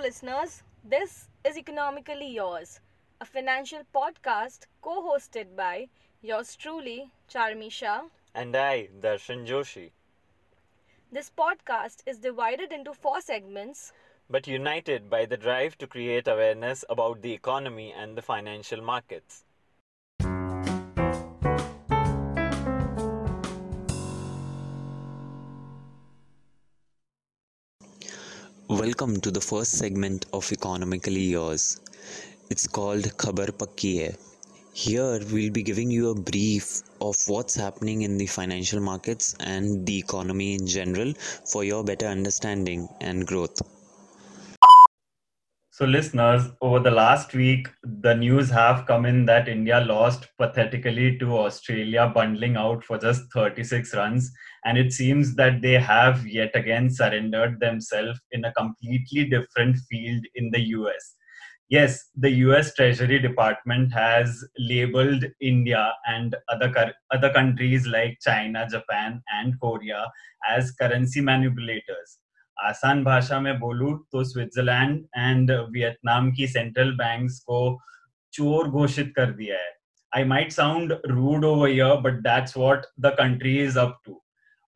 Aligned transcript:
listeners. 0.00 0.62
This 0.84 1.28
is 1.44 1.56
Economically 1.58 2.28
Yours, 2.28 2.80
a 3.20 3.24
financial 3.24 3.82
podcast 3.94 4.66
co 4.82 5.02
hosted 5.02 5.54
by 5.56 5.88
yours 6.22 6.56
truly, 6.56 7.10
Charmisha. 7.28 8.02
And 8.34 8.56
I, 8.56 8.88
Darshan 9.00 9.46
Joshi, 9.46 9.90
This 11.12 11.30
podcast 11.30 12.02
is 12.06 12.18
divided 12.18 12.72
into 12.72 12.94
four 12.94 13.20
segments. 13.20 13.92
but 14.30 14.46
united 14.46 15.10
by 15.10 15.26
the 15.26 15.36
drive 15.36 15.76
to 15.78 15.86
create 15.86 16.28
awareness 16.28 16.84
about 16.88 17.20
the 17.20 17.32
economy 17.32 17.92
and 17.92 18.16
the 18.16 18.22
financial 18.22 18.80
markets. 18.80 19.44
Welcome 28.80 29.20
to 29.20 29.30
the 29.30 29.42
first 29.42 29.72
segment 29.72 30.24
of 30.32 30.50
Economically 30.50 31.24
Yours. 31.32 31.80
It's 32.48 32.66
called 32.66 33.02
Khabar 33.18 33.48
Pakki 33.62 33.90
Hai. 34.00 34.16
Here 34.72 35.20
we'll 35.30 35.52
be 35.52 35.62
giving 35.62 35.90
you 35.90 36.08
a 36.08 36.14
brief 36.14 36.80
of 36.98 37.14
what's 37.26 37.54
happening 37.54 38.00
in 38.00 38.16
the 38.16 38.26
financial 38.26 38.80
markets 38.80 39.34
and 39.38 39.84
the 39.84 39.98
economy 39.98 40.54
in 40.54 40.66
general 40.66 41.12
for 41.44 41.62
your 41.62 41.84
better 41.84 42.06
understanding 42.06 42.88
and 43.02 43.26
growth. 43.26 43.60
So, 45.80 45.86
listeners, 45.86 46.42
over 46.60 46.78
the 46.78 46.90
last 46.90 47.32
week, 47.32 47.66
the 47.82 48.12
news 48.14 48.50
have 48.50 48.84
come 48.84 49.06
in 49.06 49.24
that 49.24 49.48
India 49.48 49.80
lost 49.80 50.28
pathetically 50.36 51.18
to 51.20 51.38
Australia, 51.38 52.06
bundling 52.14 52.56
out 52.56 52.84
for 52.84 52.98
just 52.98 53.32
36 53.32 53.94
runs. 53.94 54.30
And 54.66 54.76
it 54.76 54.92
seems 54.92 55.34
that 55.36 55.62
they 55.62 55.80
have 55.80 56.26
yet 56.26 56.50
again 56.54 56.90
surrendered 56.90 57.60
themselves 57.60 58.20
in 58.30 58.44
a 58.44 58.52
completely 58.52 59.24
different 59.24 59.78
field 59.88 60.22
in 60.34 60.50
the 60.50 60.60
US. 60.76 61.16
Yes, 61.70 62.10
the 62.14 62.30
US 62.44 62.74
Treasury 62.74 63.18
Department 63.18 63.90
has 63.94 64.44
labeled 64.58 65.24
India 65.40 65.94
and 66.06 66.36
other, 66.50 66.92
other 67.10 67.32
countries 67.32 67.86
like 67.86 68.18
China, 68.20 68.68
Japan, 68.70 69.22
and 69.32 69.58
Korea 69.58 70.12
as 70.46 70.72
currency 70.72 71.22
manipulators. 71.22 72.18
आसान 72.68 73.02
भाषा 73.04 73.40
में 73.40 73.58
बोलूँ 73.60 73.98
तो 74.12 74.24
Switzerland 74.24 75.04
and 75.16 75.50
Vietnam 75.72 76.32
की 76.32 76.46
central 76.46 76.90
banks 76.96 77.38
को 77.48 77.60
चोर 78.32 78.68
घोषित 78.68 79.12
कर 79.16 79.32
दिया 79.32 79.58
है 79.58 79.72
I 80.16 80.24
might 80.24 80.52
sound 80.52 80.96
rude 81.06 81.44
over 81.44 81.68
here 81.68 82.00
but 82.00 82.20
that's 82.22 82.56
what 82.56 82.86
the 83.00 83.14
country 83.18 83.58
is 83.64 83.78
up 83.78 84.00
to 84.06 84.22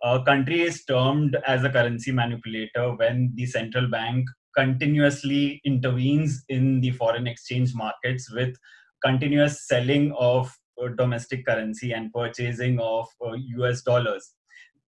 a 0.05 0.23
country 0.23 0.61
is 0.61 0.85
termed 0.85 1.37
as 1.47 1.65
a 1.65 1.71
currency 1.71 2.13
manipulator 2.13 2.95
when 2.97 3.33
the 3.37 3.47
central 3.47 3.89
bank 3.89 4.29
continuously 4.55 5.63
intervenes 5.65 6.45
in 6.51 6.81
the 6.83 6.91
foreign 6.91 7.27
exchange 7.27 7.71
markets 7.75 8.31
with 8.31 8.55
continuous 9.03 9.67
selling 9.67 10.13
of 10.19 10.53
uh, 10.83 10.89
domestic 10.99 11.47
currency 11.47 11.93
and 11.93 12.13
purchasing 12.13 12.79
of 12.81 13.07
uh, 13.25 13.33
US 13.57 13.81
dollars 13.81 14.35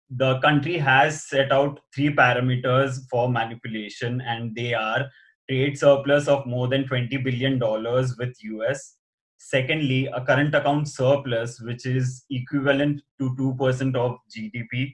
the 0.09 0.39
country 0.39 0.77
has 0.77 1.27
set 1.27 1.51
out 1.51 1.79
three 1.93 2.13
parameters 2.13 2.99
for 3.09 3.29
manipulation 3.29 4.21
and 4.21 4.55
they 4.55 4.73
are 4.73 5.07
trade 5.49 5.77
surplus 5.77 6.27
of 6.27 6.45
more 6.45 6.67
than 6.67 6.87
20 6.87 7.17
billion 7.17 7.57
dollars 7.57 8.15
with 8.17 8.35
us 8.69 8.97
secondly 9.37 10.07
a 10.07 10.21
current 10.21 10.53
account 10.55 10.87
surplus 10.87 11.59
which 11.61 11.85
is 11.85 12.25
equivalent 12.29 13.01
to 13.19 13.35
2% 13.35 13.95
of 13.95 14.17
gdp 14.35 14.93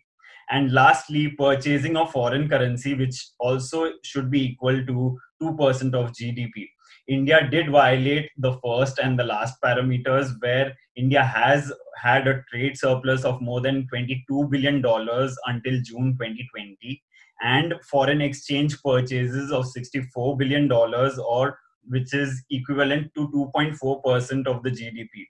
and 0.50 0.74
lastly 0.74 1.30
purchasing 1.30 1.96
of 1.96 2.12
foreign 2.12 2.50
currency 2.50 2.94
which 2.94 3.30
also 3.40 3.92
should 4.04 4.30
be 4.30 4.44
equal 4.52 4.86
to 4.86 5.18
2% 5.42 5.94
of 5.94 6.12
gdp 6.12 6.68
india 7.08 7.48
did 7.50 7.70
violate 7.70 8.30
the 8.38 8.54
first 8.64 9.00
and 9.00 9.18
the 9.18 9.24
last 9.24 9.56
parameters 9.62 10.34
where 10.42 10.76
india 10.96 11.24
has 11.24 11.72
had 12.02 12.28
a 12.28 12.42
trade 12.50 12.78
surplus 12.78 13.24
of 13.24 13.42
more 13.42 13.62
than 13.62 13.88
22 13.88 14.48
billion 14.50 14.82
dollars 14.82 15.38
until 15.46 15.80
June 15.82 16.14
2020 16.20 17.02
and 17.42 17.74
foreign 17.90 18.22
exchange 18.22 18.82
purchases 18.84 19.52
of 19.52 19.68
64 19.68 20.38
billion 20.38 20.68
dollars 20.68 21.18
or 21.20 21.58
which 21.88 22.14
is 22.14 22.44
equivalent 22.50 23.12
to 23.16 23.28
2.4% 23.30 24.48
of 24.48 24.62
the 24.64 24.70
GDP. 24.70 25.28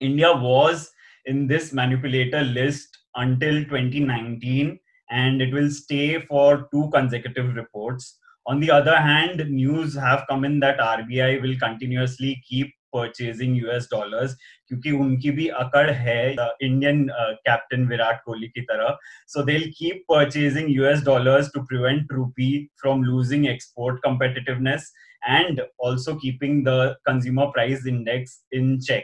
India 0.00 0.32
was 0.32 0.90
in 1.26 1.46
this 1.46 1.72
manipulator 1.72 2.42
list 2.42 2.98
until 3.16 3.64
2019 3.64 4.78
and 5.10 5.40
it 5.40 5.52
will 5.52 5.70
stay 5.70 6.20
for 6.22 6.68
two 6.72 6.90
consecutive 6.92 7.54
reports 7.54 8.18
On 8.45 8.59
the 8.59 8.71
other 8.71 8.95
hand, 8.95 9.49
news 9.49 9.95
have 9.95 10.25
come 10.27 10.43
in 10.43 10.59
that 10.61 10.79
RBI 10.79 11.41
will 11.41 11.57
continuously 11.59 12.41
keep 12.47 12.73
purchasing 12.91 13.55
US 13.65 13.87
dollars 13.87 14.35
क्योंकि 14.67 14.91
उनकी 14.91 15.31
भी 15.31 15.47
अकड़ 15.63 15.89
है 15.89 16.21
Indian 16.31 17.05
captain 17.47 17.85
Virat 17.87 18.21
Kohli 18.25 18.47
की 18.47 18.61
तरह 18.71 18.97
सो 19.33 19.43
they 19.43 19.59
keep 19.77 20.03
purchasing 20.09 20.69
US 20.75 21.03
dollars 21.05 21.51
to 21.53 21.61
prevent 21.71 22.11
रूपी 22.13 22.49
from 22.81 23.03
losing 23.03 23.47
export 23.47 24.01
competitiveness 24.07 24.89
and 25.27 25.61
also 25.77 26.15
keeping 26.15 26.63
the 26.63 26.97
consumer 27.05 27.47
price 27.47 27.85
index 27.85 28.43
in 28.51 28.79
check 28.79 29.03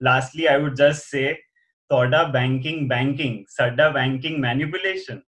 lastly 0.00 0.48
i 0.48 0.56
would 0.56 0.76
just 0.76 1.08
say 1.14 1.38
thoda 1.90 2.20
banking 2.36 2.86
banking 2.92 3.44
sada 3.48 3.88
banking 3.96 4.40
manipulation 4.40 5.22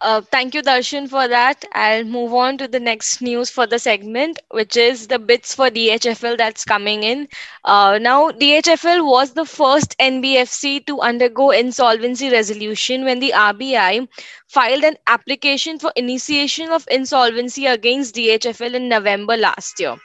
Uh, 0.00 0.20
thank 0.20 0.54
you, 0.54 0.62
Darshan, 0.62 1.08
for 1.08 1.26
that. 1.28 1.64
I'll 1.72 2.04
move 2.04 2.34
on 2.34 2.58
to 2.58 2.68
the 2.68 2.80
next 2.80 3.20
news 3.22 3.50
for 3.50 3.66
the 3.66 3.78
segment, 3.78 4.38
which 4.50 4.76
is 4.76 5.08
the 5.08 5.18
bids 5.18 5.54
for 5.54 5.70
DHFL 5.70 6.36
that's 6.36 6.64
coming 6.64 7.02
in. 7.02 7.28
Uh, 7.64 7.98
now, 8.00 8.30
DHFL 8.30 9.00
was 9.02 9.32
the 9.32 9.44
first 9.46 9.96
NBFC 9.98 10.80
to 10.86 11.00
undergo 11.00 11.50
insolvency 11.50 12.30
resolution 12.30 13.04
when 13.04 13.20
the 13.20 13.32
RBI 13.34 14.06
filed 14.48 14.84
an 14.84 14.96
application 15.06 15.78
for 15.78 15.92
initiation 15.96 16.70
of 16.70 16.86
insolvency 16.90 17.66
against 17.66 18.14
DHFL 18.14 18.74
in 18.74 18.88
November 18.88 19.36
last 19.36 19.80
year. 19.80 19.96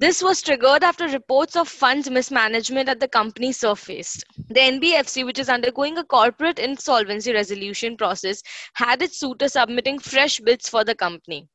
This 0.00 0.22
was 0.22 0.40
triggered 0.40 0.82
after 0.82 1.08
reports 1.08 1.56
of 1.56 1.68
funds 1.68 2.08
mismanagement 2.08 2.88
at 2.88 3.00
the 3.00 3.08
company 3.08 3.52
surfaced. 3.52 4.24
The 4.48 4.60
NBFC, 4.60 5.26
which 5.26 5.38
is 5.38 5.50
undergoing 5.50 5.98
a 5.98 6.04
corporate 6.04 6.58
insolvency 6.58 7.34
resolution 7.34 7.98
process, 7.98 8.42
had 8.72 9.02
its 9.02 9.20
suitor 9.20 9.46
submitting 9.46 9.98
fresh 9.98 10.40
bids 10.40 10.70
for 10.70 10.84
the 10.84 10.94
company. 10.94 11.50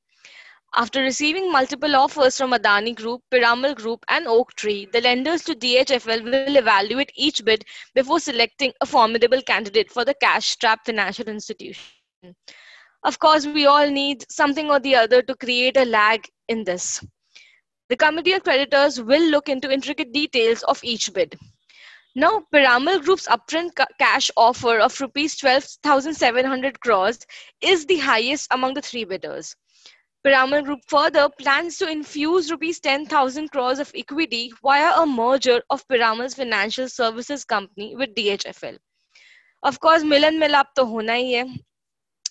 After 0.75 1.01
receiving 1.01 1.51
multiple 1.51 1.95
offers 1.95 2.37
from 2.37 2.51
Adani 2.51 2.95
Group, 2.95 3.21
Piramal 3.33 3.73
Group, 3.73 4.05
and 4.09 4.27
Oaktree, 4.27 4.85
the 4.93 5.01
lenders 5.01 5.43
to 5.45 5.55
DHFL 5.55 6.23
will 6.23 6.55
evaluate 6.55 7.11
each 7.15 7.43
bid 7.43 7.65
before 7.95 8.19
selecting 8.19 8.73
a 8.79 8.85
formidable 8.85 9.41
candidate 9.41 9.89
for 9.91 10.05
the 10.05 10.13
cash 10.21 10.49
strapped 10.49 10.85
financial 10.85 11.27
institution. 11.27 11.83
Of 13.03 13.17
course, 13.17 13.47
we 13.47 13.65
all 13.65 13.89
need 13.89 14.23
something 14.31 14.69
or 14.69 14.79
the 14.79 14.97
other 14.97 15.23
to 15.23 15.35
create 15.35 15.77
a 15.77 15.85
lag 15.85 16.27
in 16.47 16.63
this. 16.63 17.03
The 17.89 17.97
committee 17.97 18.33
of 18.33 18.43
creditors 18.43 18.99
will 19.01 19.29
look 19.29 19.47
into 19.47 19.71
intricate 19.71 20.11
details 20.11 20.63
of 20.63 20.83
each 20.83 21.13
bid. 21.13 21.37
Now, 22.15 22.43
Piramal 22.53 23.03
Group's 23.03 23.27
upfront 23.27 23.75
ca- 23.75 23.87
cash 23.99 24.31
offer 24.37 24.79
of 24.79 24.99
rupees 25.01 25.37
12,700 25.37 26.79
crores 26.79 27.19
is 27.61 27.85
the 27.85 27.97
highest 27.97 28.47
among 28.51 28.73
the 28.73 28.81
three 28.81 29.03
bidders. 29.03 29.55
Piramal 30.25 30.63
Group 30.63 30.79
further 30.87 31.29
plans 31.29 31.77
to 31.77 31.87
infuse 31.87 32.49
rupees 32.49 32.79
10,000 32.79 33.49
crores 33.51 33.77
of 33.79 33.91
equity 33.93 34.51
via 34.63 34.93
a 34.99 35.05
merger 35.05 35.61
of 35.69 35.87
Piramal's 35.87 36.33
financial 36.33 36.89
services 36.89 37.45
company 37.45 37.95
with 37.95 38.15
DHFL. 38.15 38.77
Of 39.61 39.79
course, 39.79 40.03
milan 40.03 40.39
milap 40.39 40.73
to 40.75 40.83
hona 40.83 41.17
hai. 41.19 41.59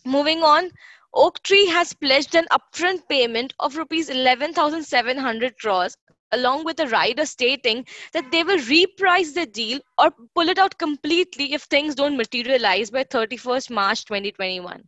Moving 0.04 0.42
on, 0.42 0.70
Oaktree 1.14 1.66
has 1.66 1.92
pledged 1.92 2.34
an 2.34 2.46
upfront 2.50 3.08
payment 3.08 3.54
of 3.60 3.76
rupees 3.76 4.10
11,700 4.10 5.58
crores 5.58 5.96
along 6.32 6.64
with 6.64 6.80
a 6.80 6.88
rider 6.88 7.24
stating 7.24 7.86
that 8.12 8.30
they 8.32 8.42
will 8.42 8.58
reprice 8.58 9.32
the 9.32 9.46
deal 9.46 9.80
or 9.98 10.10
pull 10.34 10.48
it 10.48 10.58
out 10.58 10.76
completely 10.78 11.52
if 11.52 11.62
things 11.62 11.94
don't 11.94 12.16
materialize 12.16 12.90
by 12.90 13.04
31st 13.04 13.70
March 13.70 14.04
2021. 14.04 14.82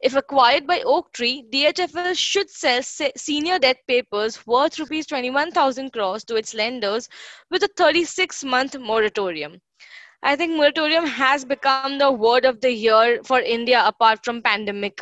If 0.00 0.16
acquired 0.16 0.66
by 0.66 0.82
Oaktree, 0.82 1.44
DHFL 1.52 2.16
should 2.18 2.50
sell 2.50 2.82
se- 2.82 3.12
senior 3.16 3.58
debt 3.58 3.78
papers 3.86 4.44
worth 4.46 4.78
rupees 4.78 5.06
21,000 5.06 5.92
crores 5.92 6.24
to 6.24 6.36
its 6.36 6.54
lenders 6.54 7.08
with 7.50 7.62
a 7.62 7.70
36 7.76 8.44
month 8.44 8.78
moratorium. 8.78 9.60
I 10.22 10.36
think 10.36 10.56
moratorium 10.56 11.06
has 11.06 11.44
become 11.44 11.98
the 11.98 12.10
word 12.10 12.44
of 12.44 12.60
the 12.60 12.72
year 12.72 13.22
for 13.22 13.40
India 13.40 13.82
apart 13.86 14.24
from 14.24 14.42
pandemic. 14.42 15.00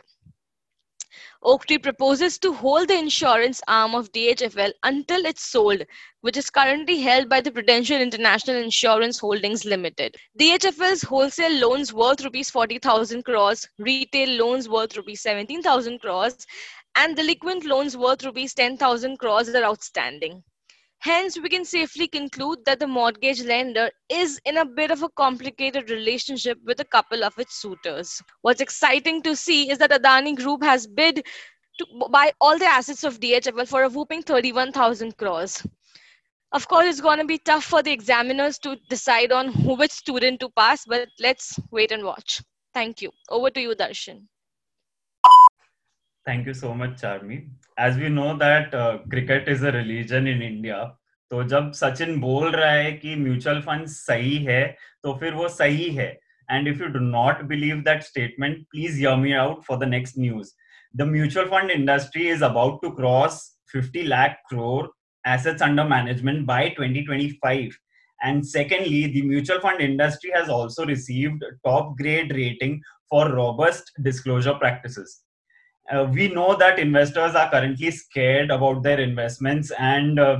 Oaktree 1.46 1.76
proposes 1.76 2.38
to 2.38 2.54
hold 2.54 2.88
the 2.88 2.98
insurance 2.98 3.60
arm 3.68 3.94
of 3.94 4.10
DHFL 4.12 4.72
until 4.82 5.26
it's 5.26 5.42
sold, 5.42 5.82
which 6.22 6.38
is 6.38 6.48
currently 6.48 7.00
held 7.00 7.28
by 7.28 7.42
the 7.42 7.52
Prudential 7.52 8.00
International 8.00 8.56
Insurance 8.56 9.18
Holdings 9.18 9.66
Limited. 9.66 10.16
DHFL's 10.40 11.02
wholesale 11.02 11.52
loans 11.58 11.92
worth 11.92 12.24
rupees 12.24 12.48
40,000 12.48 13.24
crores, 13.24 13.68
retail 13.78 14.30
loans 14.30 14.70
worth 14.70 14.96
rupees 14.96 15.20
17,000 15.20 15.98
crores, 15.98 16.46
and 16.96 17.14
delinquent 17.14 17.66
loans 17.66 17.94
worth 17.94 18.24
rupees 18.24 18.54
10,000 18.54 19.18
crores 19.18 19.50
are 19.50 19.64
outstanding. 19.64 20.42
Hence, 21.04 21.38
we 21.38 21.50
can 21.50 21.66
safely 21.66 22.08
conclude 22.08 22.60
that 22.64 22.80
the 22.80 22.86
mortgage 22.86 23.42
lender 23.42 23.90
is 24.08 24.40
in 24.46 24.56
a 24.56 24.64
bit 24.64 24.90
of 24.90 25.02
a 25.02 25.10
complicated 25.10 25.90
relationship 25.90 26.56
with 26.64 26.80
a 26.80 26.84
couple 26.86 27.22
of 27.22 27.38
its 27.38 27.60
suitors. 27.60 28.22
What's 28.40 28.62
exciting 28.62 29.20
to 29.24 29.36
see 29.36 29.70
is 29.70 29.76
that 29.78 29.90
Adani 29.90 30.34
Group 30.34 30.62
has 30.62 30.86
bid 30.86 31.16
to 31.78 31.86
buy 32.10 32.32
all 32.40 32.58
the 32.58 32.64
assets 32.64 33.04
of 33.04 33.20
DHFL 33.20 33.68
for 33.68 33.82
a 33.82 33.88
whooping 33.90 34.22
31,000 34.22 35.14
crores. 35.18 35.62
Of 36.52 36.66
course, 36.68 36.86
it's 36.86 37.02
going 37.02 37.18
to 37.18 37.26
be 37.26 37.36
tough 37.36 37.64
for 37.64 37.82
the 37.82 37.92
examiners 37.92 38.58
to 38.60 38.76
decide 38.88 39.30
on 39.30 39.48
which 39.76 39.90
student 39.90 40.40
to 40.40 40.48
pass, 40.56 40.86
but 40.86 41.08
let's 41.20 41.58
wait 41.70 41.92
and 41.92 42.02
watch. 42.02 42.40
Thank 42.72 43.02
you. 43.02 43.10
Over 43.28 43.50
to 43.50 43.60
you, 43.60 43.74
Darshan. 43.74 44.22
Thank 46.25 46.45
you 46.45 46.53
so 46.53 46.73
much, 46.73 47.01
Charmi. 47.01 47.49
As 47.77 47.97
we 47.97 48.09
know 48.09 48.37
that 48.37 48.73
uh, 48.73 48.99
cricket 49.09 49.47
is 49.47 49.63
a 49.63 49.71
religion 49.71 50.27
in 50.27 50.41
India, 50.41 50.79
तो 51.31 51.43
जब 51.49 51.71
सचिन 51.75 52.19
बोल 52.19 52.51
रहा 52.51 52.71
है 52.71 52.91
कि 52.91 53.15
mutual 53.15 53.59
fund 53.61 53.85
सही 53.87 54.37
है 54.43 54.63
तो 55.03 55.13
फिर 55.19 55.33
वो 55.33 55.47
सही 55.49 55.89
है 55.95 56.07
and 56.51 56.67
if 56.67 56.81
you 56.81 56.87
do 56.93 56.99
not 56.99 57.41
believe 57.51 57.81
that 57.87 58.03
statement 58.03 58.57
please 58.71 58.95
hear 58.97 59.15
me 59.15 59.33
out 59.41 59.61
for 59.67 59.77
the 59.79 59.89
next 59.89 60.17
news 60.19 60.51
the 60.97 61.07
mutual 61.09 61.45
fund 61.49 61.71
industry 61.71 62.27
is 62.29 62.43
about 62.43 62.81
to 62.81 62.89
cross 63.01 63.37
50 63.71 64.03
lakh 64.07 64.37
crore 64.49 64.89
assets 65.25 65.61
under 65.61 65.83
management 65.83 66.45
by 66.45 66.69
2025 66.69 67.77
and 68.21 68.45
secondly 68.45 69.07
the 69.07 69.21
mutual 69.21 69.59
fund 69.59 69.79
industry 69.79 70.31
has 70.33 70.49
also 70.49 70.85
received 70.85 71.43
top 71.65 71.95
grade 71.97 72.33
rating 72.35 72.81
for 73.09 73.31
robust 73.31 73.91
disclosure 74.01 74.55
practices 74.55 75.21
uh, 75.91 76.07
we 76.11 76.27
know 76.29 76.55
that 76.55 76.79
investors 76.79 77.35
are 77.35 77.49
currently 77.49 77.91
scared 77.91 78.51
about 78.51 78.83
their 78.83 78.99
investments 78.99 79.71
and 79.77 80.19
uh, 80.19 80.37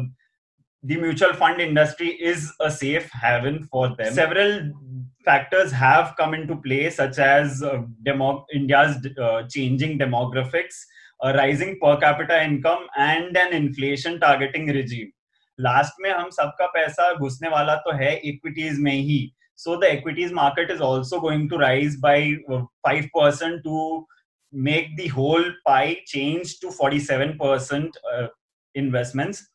the 0.84 0.96
mutual 0.96 1.34
fund 1.34 1.60
industry 1.60 2.10
is 2.10 2.51
a 2.62 2.72
safe 2.72 3.10
haven 3.12 3.63
for 3.72 3.96
them. 3.96 4.13
Several 4.13 4.72
factors 5.25 5.72
have 5.72 6.13
come 6.18 6.34
into 6.34 6.56
play, 6.56 6.90
such 6.90 7.19
as 7.19 7.62
uh, 7.62 7.81
demo- 8.04 8.46
India's 8.54 8.96
uh, 9.22 9.44
changing 9.50 10.00
demographics, 10.00 10.75
a 11.22 11.34
rising 11.34 11.78
per 11.81 11.98
capita 11.98 12.42
income, 12.44 12.88
and 12.98 13.36
an 13.36 13.54
inflation 13.54 14.19
targeting 14.19 14.68
regime. 14.68 15.12
Last 15.60 15.94
में 16.01 16.10
हम 16.10 16.30
सबका 16.30 16.66
पैसा 16.74 17.13
घुसने 17.13 17.50
वाला 17.50 17.75
तो 17.86 17.96
है 17.96 18.13
equities 18.28 18.80
में 18.80 18.94
ही 18.94 19.18
so 19.57 19.75
the 19.81 19.84
equities 19.84 20.31
market 20.34 20.72
is 20.72 20.81
also 20.81 21.19
going 21.19 21.50
to 21.50 21.57
rise 21.60 21.98
by 22.01 22.34
five 22.51 23.10
percent 23.18 23.60
to 23.63 24.07
make 24.55 24.97
the 24.97 25.09
whole 25.09 25.45
pie 25.67 25.99
change 26.06 26.61
to 26.61 26.69
47% 26.69 27.91
uh, 28.12 28.29
investments 28.75 29.49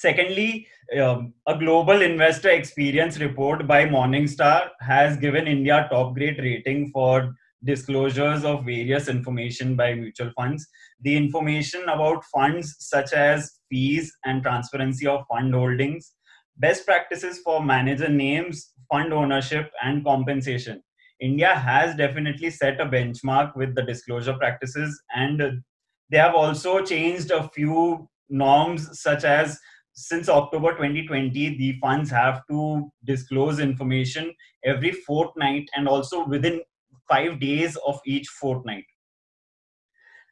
Secondly, 0.00 0.66
um, 0.98 1.34
a 1.46 1.58
global 1.58 2.00
investor 2.00 2.48
experience 2.48 3.18
report 3.18 3.66
by 3.66 3.84
Morningstar 3.84 4.70
has 4.80 5.18
given 5.18 5.46
India 5.46 5.86
top 5.90 6.14
grade 6.14 6.38
rating 6.38 6.90
for 6.90 7.34
disclosures 7.62 8.42
of 8.42 8.64
various 8.64 9.08
information 9.08 9.76
by 9.76 9.92
mutual 9.92 10.32
funds. 10.34 10.66
The 11.02 11.14
information 11.14 11.82
about 11.82 12.24
funds 12.32 12.76
such 12.78 13.12
as 13.12 13.58
fees 13.68 14.10
and 14.24 14.42
transparency 14.42 15.06
of 15.06 15.26
fund 15.30 15.52
holdings, 15.52 16.14
best 16.56 16.86
practices 16.86 17.40
for 17.44 17.62
manager 17.62 18.08
names, 18.08 18.72
fund 18.90 19.12
ownership, 19.12 19.70
and 19.82 20.02
compensation. 20.02 20.82
India 21.20 21.54
has 21.54 21.94
definitely 21.96 22.50
set 22.50 22.80
a 22.80 22.86
benchmark 22.86 23.54
with 23.56 23.74
the 23.74 23.82
disclosure 23.82 24.34
practices, 24.34 25.02
and 25.14 25.62
they 26.10 26.18
have 26.18 26.34
also 26.34 26.84
changed 26.84 27.30
a 27.30 27.48
few 27.50 28.08
norms 28.28 29.00
such 29.00 29.24
as 29.24 29.58
since 29.92 30.28
October 30.28 30.72
2020, 30.72 31.58
the 31.58 31.78
funds 31.80 32.10
have 32.10 32.46
to 32.48 32.90
disclose 33.04 33.58
information 33.58 34.32
every 34.64 34.92
fortnight 34.92 35.68
and 35.76 35.88
also 35.88 36.26
within 36.26 36.62
five 37.08 37.40
days 37.40 37.76
of 37.86 38.00
each 38.06 38.26
fortnight. 38.28 38.84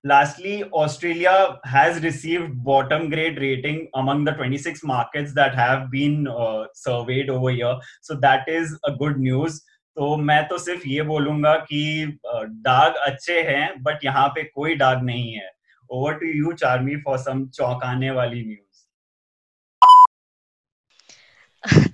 Lastly, 0.04 0.62
Australia 0.72 1.58
has 1.64 2.02
received 2.02 2.62
bottom 2.62 3.10
grade 3.10 3.38
rating 3.38 3.90
among 3.94 4.24
the 4.24 4.32
26 4.32 4.84
markets 4.84 5.34
that 5.34 5.54
have 5.56 5.90
been 5.90 6.28
uh, 6.28 6.66
surveyed 6.72 7.28
over 7.28 7.50
here. 7.50 7.76
So 8.00 8.14
that 8.20 8.48
is 8.48 8.78
a 8.84 8.92
good 8.92 9.18
news. 9.18 9.60
तो 9.98 10.16
मैं 10.16 10.42
तो 10.48 10.56
सिर्फ़ 10.58 10.82
ये 10.88 11.02
बोलूँगा 11.02 11.54
कि 11.70 12.18
दाग 12.66 12.94
अच्छे 13.06 13.40
हैं 13.48 13.82
बट 13.82 14.04
यहाँ 14.04 14.26
पे 14.34 14.42
कोई 14.44 14.74
दाग 14.82 15.02
नहीं 15.04 15.32
है 15.34 15.50
over 15.92 16.14
to 16.18 16.26
you 16.26 16.52
Charmi 16.60 16.96
for 17.06 17.18
some 17.18 17.46
चौंकाने 17.54 18.10
वाली 18.18 18.44
news 18.44 18.66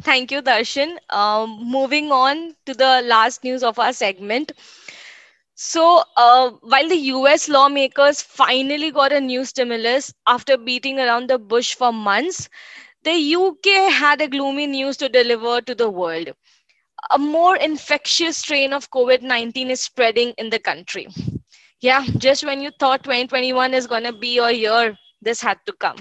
Thank 0.06 0.32
you, 0.34 0.40
Darshan. 0.42 0.90
Um, 1.18 1.52
moving 1.74 2.10
on 2.12 2.42
to 2.66 2.74
the 2.74 2.90
last 3.12 3.42
news 3.44 3.62
of 3.62 3.78
our 3.78 3.94
segment. 4.00 4.52
So, 5.58 5.86
uh, 6.16 6.50
while 6.74 6.88
the 6.88 7.00
US 7.12 7.48
lawmakers 7.48 8.20
finally 8.20 8.90
got 8.90 9.12
a 9.12 9.20
new 9.20 9.46
stimulus 9.52 10.12
after 10.26 10.58
beating 10.58 11.00
around 11.00 11.30
the 11.30 11.38
bush 11.54 11.74
for 11.74 11.92
months, 11.92 12.48
the 13.04 13.16
UK 13.36 13.78
had 14.02 14.20
a 14.20 14.28
gloomy 14.28 14.66
news 14.66 14.98
to 14.98 15.08
deliver 15.08 15.60
to 15.62 15.74
the 15.74 15.88
world. 16.02 16.34
A 17.10 17.18
more 17.18 17.56
infectious 17.56 18.38
strain 18.38 18.72
of 18.72 18.90
COVID 18.90 19.22
19 19.22 19.70
is 19.70 19.82
spreading 19.82 20.34
in 20.38 20.50
the 20.50 20.58
country. 20.58 21.08
Yeah, 21.80 22.04
just 22.18 22.44
when 22.44 22.60
you 22.60 22.70
thought 22.78 23.04
2021 23.04 23.74
is 23.74 23.86
going 23.86 24.04
to 24.04 24.12
be 24.12 24.34
your 24.34 24.50
year, 24.50 24.96
this 25.22 25.40
had 25.40 25.58
to 25.66 25.72
come 25.72 25.96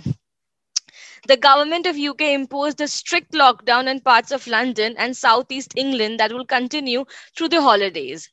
the 1.25 1.37
government 1.37 1.85
of 1.85 1.97
UK 1.97 2.33
imposed 2.33 2.81
a 2.81 2.87
strict 2.87 3.31
lockdown 3.31 3.87
in 3.87 4.01
parts 4.01 4.31
of 4.31 4.45
London 4.45 4.93
and 4.97 5.15
southeast 5.15 5.73
England 5.77 6.19
that 6.19 6.33
will 6.33 6.45
continue 6.45 7.05
through 7.37 7.47
the 7.47 7.61
holidays. 7.61 8.29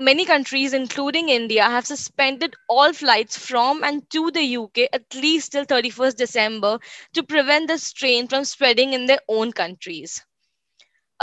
Many 0.00 0.24
countries, 0.24 0.72
including 0.72 1.28
India, 1.28 1.62
have 1.62 1.86
suspended 1.86 2.56
all 2.68 2.92
flights 2.92 3.38
from 3.38 3.84
and 3.84 4.10
to 4.10 4.32
the 4.32 4.56
UK 4.56 4.88
at 4.92 5.14
least 5.14 5.52
till 5.52 5.64
31st 5.64 6.16
December 6.16 6.80
to 7.12 7.22
prevent 7.22 7.68
the 7.68 7.78
strain 7.78 8.26
from 8.26 8.44
spreading 8.44 8.94
in 8.94 9.06
their 9.06 9.20
own 9.28 9.52
countries. 9.52 10.20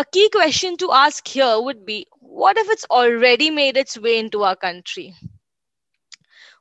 A 0.02 0.06
key 0.12 0.30
question 0.30 0.78
to 0.78 0.92
ask 0.92 1.28
here 1.28 1.62
would 1.62 1.86
be 1.86 2.08
what 2.22 2.58
if 2.58 2.68
it's 2.72 2.86
already 2.86 3.52
made 3.52 3.78
its 3.78 4.00
way 4.00 4.18
into 4.18 4.42
our 4.42 4.56
country? 4.56 5.14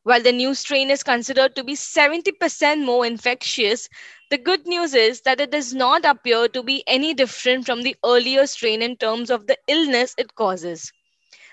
While 0.03 0.21
the 0.21 0.31
new 0.31 0.55
strain 0.55 0.91
is 0.91 1.03
considered 1.03 1.57
to 1.57 1.65
be 1.65 1.73
70% 1.73 2.85
more 2.85 3.07
infectious, 3.07 3.89
the 4.29 4.37
good 4.37 4.67
news 4.67 4.93
is 4.93 5.23
that 5.23 5.41
it 5.41 5.51
does 5.51 5.73
not 5.73 6.05
appear 6.05 6.49
to 6.49 6.63
be 6.63 6.85
any 6.87 7.15
different 7.15 7.65
from 7.65 7.81
the 7.81 7.97
earlier 8.05 8.47
strain 8.47 8.83
in 8.83 8.99
terms 8.99 9.31
of 9.31 9.47
the 9.47 9.57
illness 9.67 10.15
it 10.19 10.35
causes. 10.35 10.93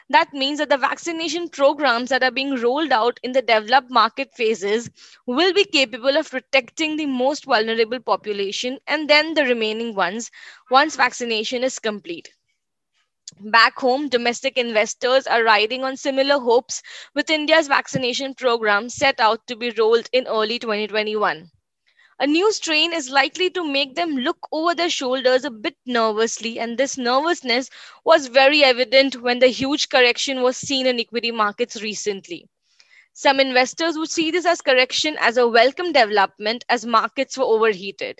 That 0.10 0.34
means 0.34 0.60
that 0.60 0.68
the 0.68 0.78
vaccination 0.78 1.48
programs 1.48 2.10
that 2.10 2.22
are 2.22 2.32
being 2.32 2.56
rolled 2.56 2.92
out 2.92 3.22
in 3.24 3.32
the 3.32 3.42
developed 3.42 3.90
market 3.90 4.36
phases 4.36 4.90
will 5.26 5.54
be 5.54 5.64
capable 5.64 6.18
of 6.18 6.30
protecting 6.30 6.98
the 6.98 7.06
most 7.06 7.46
vulnerable 7.46 8.02
population 8.02 8.80
and 8.86 9.10
then 9.10 9.34
the 9.34 9.46
remaining 9.46 9.96
ones 9.96 10.30
once 10.70 10.98
vaccination 10.98 11.64
is 11.64 11.80
complete. 11.80 12.30
Back 13.40 13.80
home, 13.80 14.10
domestic 14.10 14.58
investors 14.58 15.26
are 15.26 15.44
riding 15.44 15.84
on 15.84 15.98
similar 15.98 16.40
hopes 16.40 16.84
with 17.16 17.30
India's 17.30 17.68
vaccination 17.68 18.36
program 18.36 18.90
set 18.90 19.20
out 19.20 19.48
to 19.48 19.56
be 19.56 19.72
rolled 19.72 20.10
in 20.14 20.28
early 20.28 20.60
2021. 20.60 21.50
A 22.20 22.28
new 22.28 22.52
strain 22.54 22.94
is 22.94 23.10
likely 23.10 23.50
to 23.52 23.64
make 23.64 23.96
them 23.96 24.18
look 24.18 24.48
over 24.52 24.76
their 24.76 24.90
shoulders 24.90 25.46
a 25.46 25.52
bit 25.52 25.76
nervously, 25.86 26.60
and 26.60 26.78
this 26.78 26.98
nervousness 26.98 27.70
was 28.04 28.28
very 28.28 28.64
evident 28.64 29.22
when 29.22 29.40
the 29.40 29.48
huge 29.48 29.90
correction 29.90 30.42
was 30.42 30.58
seen 30.58 30.86
in 30.88 31.00
equity 31.00 31.32
markets 31.32 31.82
recently. 31.82 32.48
Some 33.14 33.40
investors 33.40 33.98
would 33.98 34.10
see 34.10 34.32
this 34.32 34.46
as 34.46 34.62
correction 34.62 35.18
as 35.20 35.38
a 35.38 35.48
welcome 35.48 35.92
development 35.92 36.66
as 36.70 36.86
markets 36.86 37.38
were 37.38 37.46
overheated. 37.46 38.20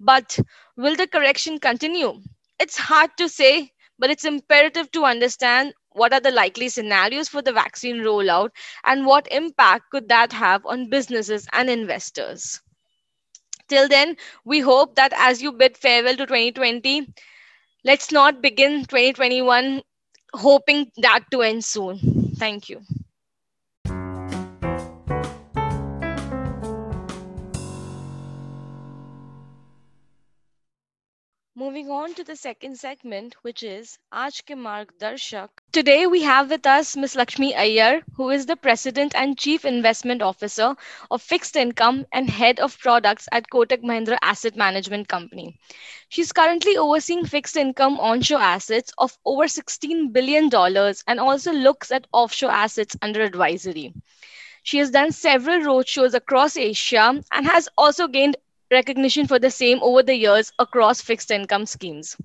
But 0.00 0.38
will 0.76 0.96
the 0.96 1.06
correction 1.06 1.58
continue? 1.58 2.22
It's 2.58 2.76
hard 2.76 3.10
to 3.18 3.28
say 3.28 3.72
but 3.98 4.10
it's 4.10 4.24
imperative 4.24 4.90
to 4.92 5.04
understand 5.04 5.74
what 5.92 6.12
are 6.12 6.20
the 6.20 6.30
likely 6.30 6.68
scenarios 6.70 7.28
for 7.28 7.42
the 7.42 7.52
vaccine 7.52 7.98
rollout 7.98 8.50
and 8.84 9.06
what 9.06 9.30
impact 9.30 9.90
could 9.90 10.08
that 10.08 10.32
have 10.32 10.64
on 10.64 10.88
businesses 10.88 11.46
and 11.52 11.68
investors. 11.68 12.60
Till 13.70 13.88
then, 13.88 14.16
we 14.44 14.60
hope 14.60 14.96
that 14.96 15.14
as 15.16 15.42
you 15.42 15.52
bid 15.52 15.78
farewell 15.78 16.16
to 16.16 16.26
2020, 16.26 17.08
let's 17.84 18.12
not 18.12 18.42
begin 18.42 18.84
2021 18.84 19.82
hoping 20.34 20.90
that 20.98 21.24
to 21.32 21.42
end 21.42 21.64
soon. 21.64 21.98
Thank 22.36 22.68
you. 22.68 22.82
Moving 31.60 31.90
on 31.90 32.14
to 32.14 32.24
the 32.24 32.36
second 32.36 32.78
segment, 32.78 33.34
which 33.42 33.62
is 33.62 33.98
Aaj 34.14 34.36
ke 34.50 34.56
Margdarshak. 34.66 35.50
Today 35.72 36.06
we 36.06 36.22
have 36.22 36.48
with 36.48 36.64
us 36.64 36.96
Ms. 36.96 37.16
Lakshmi 37.16 37.54
Iyer, 37.54 38.00
who 38.16 38.30
is 38.30 38.46
the 38.46 38.56
President 38.56 39.14
and 39.14 39.36
Chief 39.36 39.66
Investment 39.66 40.22
Officer 40.22 40.74
of 41.10 41.20
Fixed 41.20 41.56
Income 41.56 42.06
and 42.14 42.30
Head 42.30 42.60
of 42.60 42.78
Products 42.78 43.28
at 43.30 43.50
Kotak 43.50 43.82
Mahindra 43.82 44.16
Asset 44.22 44.56
Management 44.56 45.08
Company. 45.08 45.58
She's 46.08 46.32
currently 46.32 46.78
overseeing 46.78 47.26
fixed 47.26 47.58
income 47.58 48.00
onshore 48.00 48.40
assets 48.40 48.90
of 48.96 49.18
over 49.26 49.44
$16 49.44 50.14
billion 50.14 50.48
and 51.06 51.20
also 51.20 51.52
looks 51.52 51.92
at 51.92 52.06
offshore 52.10 52.52
assets 52.52 52.96
under 53.02 53.20
advisory. 53.20 53.92
She 54.62 54.78
has 54.78 54.90
done 54.90 55.12
several 55.12 55.60
roadshows 55.60 56.14
across 56.14 56.56
Asia 56.56 57.22
and 57.32 57.46
has 57.46 57.68
also 57.76 58.08
gained 58.08 58.38
recognition 58.70 59.26
for 59.26 59.38
the 59.38 59.50
same 59.50 59.78
over 59.82 60.02
the 60.02 60.14
years 60.14 60.52
across 60.58 61.00
fixed 61.00 61.30
income 61.30 61.66
schemes. 61.66 62.16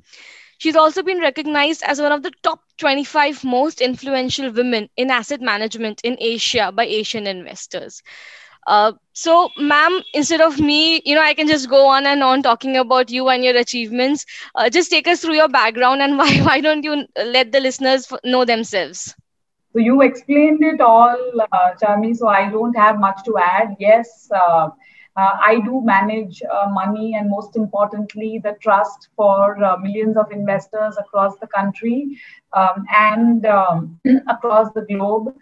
She's 0.57 0.75
also 0.75 1.03
been 1.03 1.19
recognized 1.19 1.83
as 1.83 2.01
one 2.01 2.11
of 2.11 2.23
the 2.23 2.31
top 2.43 2.59
25 2.77 3.43
most 3.43 3.81
influential 3.81 4.51
women 4.51 4.89
in 4.95 5.09
asset 5.11 5.41
management 5.41 6.01
in 6.03 6.17
Asia 6.19 6.71
by 6.73 6.85
Asian 6.85 7.27
investors. 7.27 8.01
Uh, 8.67 8.93
so, 9.13 9.49
ma'am, 9.57 10.01
instead 10.13 10.41
of 10.41 10.59
me, 10.59 11.01
you 11.05 11.15
know, 11.15 11.21
I 11.21 11.33
can 11.33 11.47
just 11.47 11.69
go 11.69 11.87
on 11.87 12.05
and 12.05 12.23
on 12.23 12.41
talking 12.43 12.75
about 12.77 13.09
you 13.11 13.27
and 13.29 13.43
your 13.43 13.55
achievements. 13.57 14.25
Uh, 14.55 14.69
just 14.69 14.89
take 14.91 15.07
us 15.07 15.21
through 15.21 15.35
your 15.35 15.49
background 15.49 16.01
and 16.01 16.17
why 16.19 16.37
why 16.39 16.61
don't 16.61 16.83
you 16.83 17.05
let 17.15 17.51
the 17.51 17.59
listeners 17.59 18.11
know 18.23 18.45
themselves? 18.45 19.15
So 19.73 19.79
you 19.79 20.01
explained 20.01 20.63
it 20.63 20.81
all, 20.81 21.17
uh, 21.51 21.71
Charmi. 21.81 22.15
So 22.15 22.27
I 22.27 22.49
don't 22.49 22.75
have 22.77 22.99
much 22.99 23.23
to 23.25 23.37
add. 23.37 23.75
Yes, 23.79 24.29
uh, 24.33 24.69
I 25.17 25.61
do 25.63 25.81
manage 25.83 26.41
uh, 26.43 26.67
money 26.69 27.15
and 27.17 27.29
most 27.29 27.55
importantly, 27.55 28.41
the 28.43 28.57
trust 28.61 29.09
for 29.15 29.63
uh, 29.63 29.77
millions 29.77 30.17
of 30.17 30.31
investors 30.31 30.97
across 30.99 31.37
the 31.39 31.47
country 31.47 32.17
um, 32.51 32.85
and 32.93 33.45
um, 33.45 33.99
across 34.27 34.73
the 34.73 34.81
globe. 34.81 35.33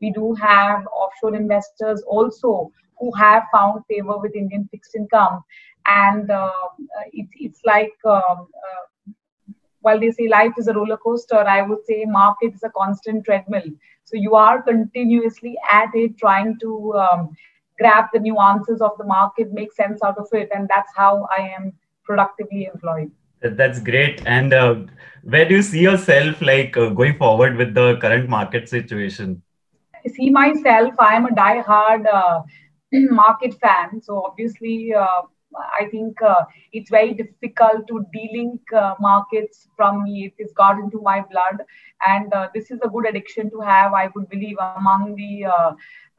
We 0.00 0.10
do 0.10 0.34
have 0.34 0.86
offshore 0.86 1.36
investors 1.36 2.02
also 2.06 2.72
who 2.98 3.12
have 3.14 3.44
found 3.52 3.82
favor 3.88 4.18
with 4.18 4.34
Indian 4.34 4.66
fixed 4.70 4.94
income. 4.96 5.44
And 5.86 6.30
um, 6.30 6.52
uh, 6.80 7.04
it, 7.12 7.26
it's 7.34 7.60
like, 7.64 7.92
um, 8.04 8.48
uh, 8.66 9.12
while 9.80 10.00
they 10.00 10.10
say 10.12 10.28
life 10.28 10.52
is 10.56 10.68
a 10.68 10.72
roller 10.72 10.96
coaster, 10.96 11.38
I 11.38 11.62
would 11.62 11.84
say 11.84 12.04
market 12.06 12.54
is 12.54 12.62
a 12.62 12.70
constant 12.70 13.24
treadmill. 13.24 13.68
So 14.04 14.16
you 14.16 14.34
are 14.34 14.62
continuously 14.62 15.56
at 15.70 15.90
it, 15.94 16.16
trying 16.16 16.58
to 16.60 16.94
um, 16.94 17.36
grab 17.78 18.06
the 18.12 18.20
nuances 18.20 18.80
of 18.80 18.92
the 18.98 19.04
market, 19.04 19.52
make 19.52 19.72
sense 19.72 20.02
out 20.02 20.18
of 20.18 20.28
it, 20.32 20.48
and 20.54 20.68
that's 20.68 20.92
how 20.96 21.26
I 21.36 21.48
am 21.56 21.72
productively 22.04 22.68
employed. 22.72 23.10
That's 23.40 23.80
great. 23.80 24.22
And 24.24 24.52
uh, 24.54 24.76
where 25.22 25.48
do 25.48 25.56
you 25.56 25.62
see 25.62 25.80
yourself 25.80 26.40
like 26.40 26.76
uh, 26.76 26.90
going 26.90 27.16
forward 27.18 27.56
with 27.56 27.74
the 27.74 27.96
current 27.96 28.28
market 28.28 28.68
situation? 28.68 29.42
I 30.04 30.08
see 30.08 30.30
myself, 30.30 30.94
I 30.98 31.14
am 31.14 31.26
a 31.26 31.34
die-hard 31.34 32.06
uh, 32.06 32.42
market 32.92 33.54
fan. 33.60 34.00
So 34.02 34.24
obviously, 34.24 34.92
uh, 34.94 35.22
I 35.80 35.86
think 35.86 36.20
uh, 36.22 36.44
it's 36.72 36.90
very 36.90 37.14
difficult 37.14 37.86
to 37.88 38.04
delink 38.16 38.60
uh, 38.76 38.94
markets 39.00 39.68
from 39.76 40.04
me. 40.04 40.26
It 40.26 40.42
has 40.42 40.52
got 40.52 40.78
into 40.78 41.00
my 41.02 41.24
blood, 41.30 41.62
and 42.06 42.32
uh, 42.32 42.48
this 42.54 42.70
is 42.70 42.80
a 42.84 42.88
good 42.88 43.06
addiction 43.08 43.50
to 43.50 43.60
have. 43.60 43.92
I 43.92 44.08
would 44.14 44.28
believe 44.28 44.56
among 44.60 45.14
the 45.16 45.34
uh, 45.38 45.72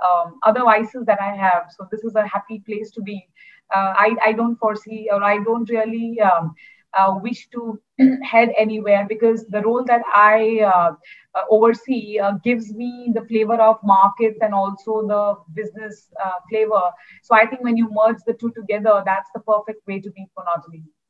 um, 0.05 0.39
other 0.43 0.53
vices 0.53 1.05
that 1.05 1.21
I 1.21 1.35
have. 1.35 1.65
So 1.69 1.87
this 1.91 2.03
is 2.03 2.15
a 2.15 2.27
happy 2.27 2.59
place 2.65 2.91
to 2.91 3.01
be. 3.01 3.27
Uh, 3.73 3.93
I 3.97 4.15
I 4.25 4.31
don't 4.33 4.55
foresee 4.55 5.09
or 5.11 5.23
I 5.23 5.37
don't 5.43 5.69
really. 5.69 6.19
Um, 6.21 6.53
uh, 6.97 7.13
wish 7.21 7.47
to 7.49 7.79
head 8.23 8.49
anywhere 8.57 9.05
because 9.07 9.45
the 9.47 9.61
role 9.61 9.83
that 9.85 10.01
I 10.13 10.59
uh, 10.61 10.91
uh, 11.35 11.43
oversee 11.49 12.19
uh, 12.19 12.33
gives 12.43 12.73
me 12.73 13.11
the 13.13 13.25
flavor 13.25 13.55
of 13.55 13.77
markets 13.83 14.39
and 14.41 14.53
also 14.53 15.07
the 15.07 15.35
business 15.53 16.09
uh, 16.23 16.39
flavor. 16.49 16.91
So 17.23 17.35
I 17.35 17.45
think 17.45 17.63
when 17.63 17.77
you 17.77 17.89
merge 17.91 18.17
the 18.25 18.33
two 18.33 18.51
together, 18.51 19.03
that's 19.05 19.29
the 19.33 19.41
perfect 19.41 19.85
way 19.87 19.99
to 19.99 20.11
be 20.11 20.27
for 20.33 20.43
Nautilus. 20.43 21.02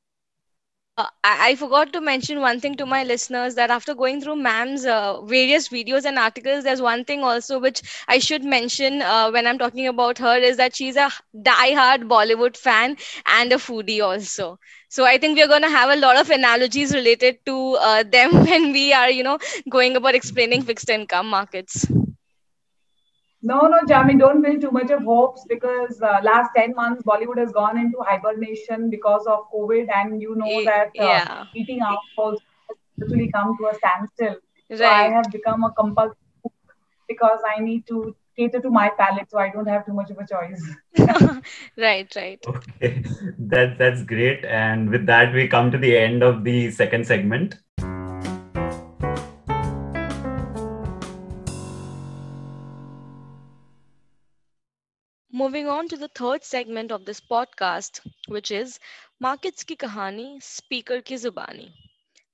Uh, 0.98 1.08
I, 1.24 1.56
forgot 1.56 1.92
to 1.94 2.02
mention 2.02 2.40
one 2.42 2.60
thing 2.60 2.76
to 2.76 2.86
my 2.86 3.04
listeners 3.04 3.56
that 3.56 3.72
after 3.72 3.96
going 3.96 4.22
through 4.22 4.36
ma'am's 4.36 4.86
uh, 4.86 5.22
various 5.24 5.70
videos 5.70 6.06
and 6.06 6.20
articles, 6.20 6.64
there's 6.64 6.82
one 6.82 7.04
thing 7.06 7.24
also 7.24 7.60
which 7.60 7.82
I 8.08 8.20
should 8.20 8.44
mention 8.44 9.02
uh, 9.02 9.32
when 9.32 9.48
I'm 9.48 9.58
talking 9.58 9.88
about 9.88 10.20
her 10.20 10.38
is 10.38 10.58
that 10.58 10.76
she's 10.76 10.96
a 10.96 11.10
die-hard 11.42 12.02
Bollywood 12.02 12.58
fan 12.58 12.98
and 13.26 13.52
a 13.52 13.56
foodie 13.56 14.04
also. 14.04 14.60
So 14.90 15.06
I 15.06 15.18
think 15.18 15.38
we're 15.38 15.48
going 15.48 15.64
to 15.64 15.70
have 15.70 15.90
a 15.90 15.96
lot 16.00 16.18
of 16.18 16.30
analogies 16.30 16.94
related 16.94 17.38
to 17.46 17.76
uh, 17.80 18.04
them 18.18 18.32
when 18.46 18.72
we 18.72 18.94
are, 18.94 19.10
you 19.10 19.24
know, 19.24 19.40
going 19.70 19.96
about 19.96 20.16
explaining 20.16 20.62
fixed 20.62 20.90
income 20.90 21.28
markets. 21.28 21.88
No, 23.46 23.60
no, 23.68 23.80
Jami, 23.86 24.16
don't 24.16 24.42
build 24.42 24.62
too 24.62 24.72
much 24.72 24.90
of 24.90 25.04
hopes 25.04 25.46
because 25.50 26.02
uh, 26.02 26.20
last 26.24 26.52
10 26.56 26.74
months 26.76 27.04
Bollywood 27.04 27.38
has 27.38 27.52
gone 27.52 27.78
into 27.78 27.98
hibernation 28.00 28.90
because 28.90 29.26
of 29.28 29.52
COVID, 29.54 29.90
and 29.94 30.22
you 30.22 30.36
know 30.36 30.64
that 30.64 30.88
uh, 30.98 31.04
yeah. 31.04 31.46
eating 31.54 31.82
out 31.82 32.00
also 32.18 32.40
literally 32.98 33.30
come 33.32 33.58
to 33.58 33.68
a 33.68 33.76
standstill. 33.76 34.38
Right. 34.70 34.80
So 34.80 34.86
I 34.86 35.10
have 35.10 35.26
become 35.30 35.66
a 35.66 35.72
compulsive 35.72 36.16
because 37.10 37.40
I 37.46 37.60
need 37.60 37.86
to 37.88 38.16
cater 38.38 38.62
to 38.62 38.70
my 38.70 38.90
palate, 38.98 39.30
so 39.30 39.40
I 39.40 39.50
don't 39.50 39.68
have 39.68 39.86
too 39.86 39.94
much 39.94 40.10
of 40.10 40.18
a 40.20 40.26
choice. 40.26 40.64
right, 41.78 42.16
right. 42.16 42.40
Okay, 42.48 43.04
that 43.40 43.78
that's 43.78 44.04
great. 44.04 44.46
And 44.46 44.90
with 44.90 45.06
that, 45.08 45.34
we 45.34 45.50
come 45.50 45.70
to 45.72 45.78
the 45.78 45.98
end 45.98 46.24
of 46.24 46.46
the 46.46 46.72
second 46.72 47.06
segment. 47.06 47.56
Moving 55.36 55.68
on 55.68 55.88
to 55.88 55.98
the 55.98 56.10
third 56.10 56.44
segment 56.44 56.92
of 56.92 57.06
this 57.06 57.20
podcast, 57.20 58.02
which 58.28 58.52
is 58.52 58.78
Markets 59.20 59.64
ki 59.64 59.76
kahani, 59.76 60.40
Speaker 60.44 61.02
ki 61.02 61.16
zubani. 61.16 61.72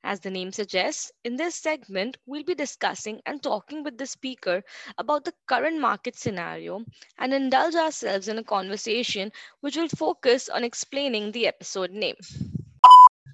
As 0.03 0.19
the 0.19 0.29
name 0.29 0.51
suggests, 0.51 1.09
in 1.23 1.37
this 1.37 1.55
segment, 1.55 2.17
we'll 2.25 2.43
be 2.43 2.55
discussing 2.55 3.21
and 3.25 3.41
talking 3.41 3.85
with 3.85 3.97
the 3.97 4.05
speaker 4.05 4.61
about 4.97 5.23
the 5.23 5.31
current 5.47 5.79
market 5.79 6.17
scenario 6.17 6.83
and 7.19 7.33
indulge 7.33 7.75
ourselves 7.75 8.27
in 8.27 8.37
a 8.37 8.43
conversation 8.43 9.31
which 9.61 9.77
will 9.77 9.87
focus 9.87 10.49
on 10.49 10.65
explaining 10.65 11.31
the 11.31 11.47
episode 11.47 11.91
name. 11.91 12.17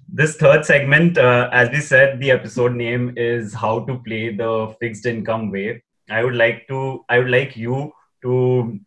This 0.08 0.36
third 0.36 0.64
segment, 0.64 1.18
uh, 1.18 1.50
as 1.52 1.70
we 1.70 1.80
said, 1.80 2.20
the 2.20 2.30
episode 2.30 2.76
name 2.76 3.14
is 3.16 3.52
How 3.52 3.80
to 3.86 3.98
Play 3.98 4.32
the 4.32 4.76
Fixed 4.78 5.06
Income 5.06 5.50
Wave. 5.50 5.80
I 6.08 6.22
would 6.22 6.36
like 6.36 6.68
to, 6.68 7.04
I 7.08 7.18
would 7.18 7.30
like 7.30 7.56
you 7.56 7.90
to 8.22 8.78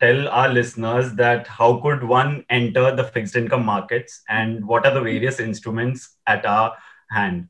tell 0.00 0.28
our 0.28 0.48
listeners 0.48 1.12
that 1.14 1.46
how 1.46 1.78
could 1.80 2.02
one 2.02 2.44
enter 2.48 2.94
the 2.96 3.04
fixed 3.04 3.36
income 3.36 3.64
markets 3.64 4.22
and 4.28 4.64
what 4.64 4.86
are 4.86 4.94
the 4.94 5.00
various 5.00 5.40
instruments 5.40 6.16
at 6.26 6.46
our 6.46 6.74
hand 7.10 7.48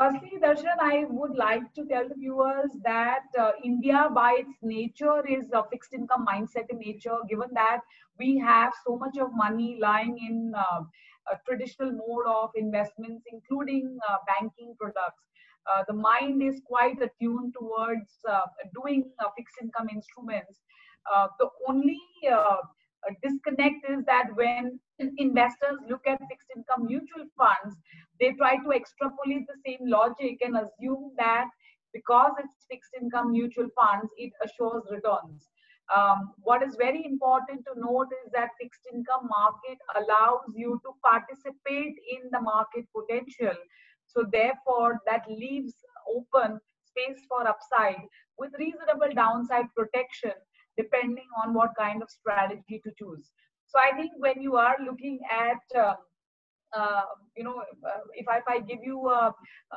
Firstly, 0.00 0.38
Darshan, 0.42 0.78
I 0.80 1.04
would 1.10 1.36
like 1.36 1.74
to 1.74 1.84
tell 1.84 2.08
the 2.08 2.14
viewers 2.14 2.70
that 2.84 3.24
uh, 3.38 3.50
India, 3.62 4.08
by 4.14 4.38
its 4.38 4.56
nature, 4.62 5.22
is 5.28 5.50
a 5.52 5.62
fixed 5.70 5.92
income 5.92 6.24
mindset 6.26 6.70
in 6.70 6.78
nature, 6.78 7.18
given 7.28 7.50
that 7.52 7.80
we 8.18 8.38
have 8.38 8.72
so 8.86 8.96
much 8.96 9.18
of 9.18 9.28
money 9.34 9.78
lying 9.78 10.16
in 10.26 10.54
uh, 10.56 10.80
a 11.30 11.36
traditional 11.46 11.92
mode 11.92 12.24
of 12.26 12.48
investments, 12.56 13.24
including 13.30 13.98
uh, 14.08 14.16
banking 14.26 14.74
products. 14.80 15.22
Uh, 15.70 15.84
the 15.86 15.92
mind 15.92 16.42
is 16.42 16.62
quite 16.64 16.96
attuned 17.02 17.52
towards 17.52 18.20
uh, 18.26 18.46
doing 18.74 19.04
uh, 19.18 19.28
fixed 19.36 19.56
income 19.60 19.90
instruments 19.92 20.60
uh, 21.12 21.28
the 21.38 21.48
only 21.68 22.00
uh, 22.30 22.56
disconnect 23.22 23.84
is 23.88 24.04
that 24.06 24.28
when 24.34 24.78
investors 25.18 25.78
look 25.88 26.06
at 26.06 26.20
fixed 26.28 26.48
income 26.56 26.86
mutual 26.86 27.26
funds, 27.36 27.76
they 28.20 28.32
try 28.32 28.56
to 28.56 28.70
extrapolate 28.70 29.46
the 29.46 29.58
same 29.64 29.88
logic 29.88 30.38
and 30.42 30.56
assume 30.56 31.12
that 31.16 31.48
because 31.92 32.32
it's 32.38 32.66
fixed 32.70 32.92
income 33.00 33.32
mutual 33.32 33.68
funds, 33.74 34.12
it 34.16 34.32
assures 34.44 34.84
returns. 34.90 35.48
Um, 35.94 36.32
what 36.42 36.62
is 36.62 36.76
very 36.78 37.04
important 37.04 37.64
to 37.66 37.80
note 37.80 38.08
is 38.24 38.30
that 38.32 38.50
fixed 38.60 38.86
income 38.92 39.28
market 39.28 39.78
allows 39.96 40.54
you 40.54 40.80
to 40.84 40.92
participate 41.02 41.96
in 42.14 42.30
the 42.30 42.40
market 42.40 42.86
potential. 42.94 43.56
So 44.06 44.24
therefore, 44.30 45.00
that 45.06 45.24
leaves 45.28 45.74
open 46.06 46.60
space 46.84 47.20
for 47.28 47.46
upside 47.46 48.02
with 48.38 48.52
reasonable 48.58 49.12
downside 49.14 49.66
protection 49.76 50.32
depending 50.80 51.30
on 51.42 51.54
what 51.54 51.70
kind 51.78 52.02
of 52.02 52.10
strategy 52.10 52.80
to 52.84 52.90
choose. 52.98 53.30
So 53.66 53.78
I 53.78 53.90
think 53.96 54.12
when 54.16 54.42
you 54.46 54.56
are 54.56 54.76
looking 54.84 55.18
at 55.30 55.80
uh, 55.82 55.94
uh, 56.76 57.02
you 57.36 57.44
know, 57.44 57.56
uh, 57.58 58.00
if 58.14 58.28
I, 58.28 58.38
if 58.38 58.44
I 58.48 58.60
give 58.60 58.78
you 58.84 59.08
a, 59.08 59.34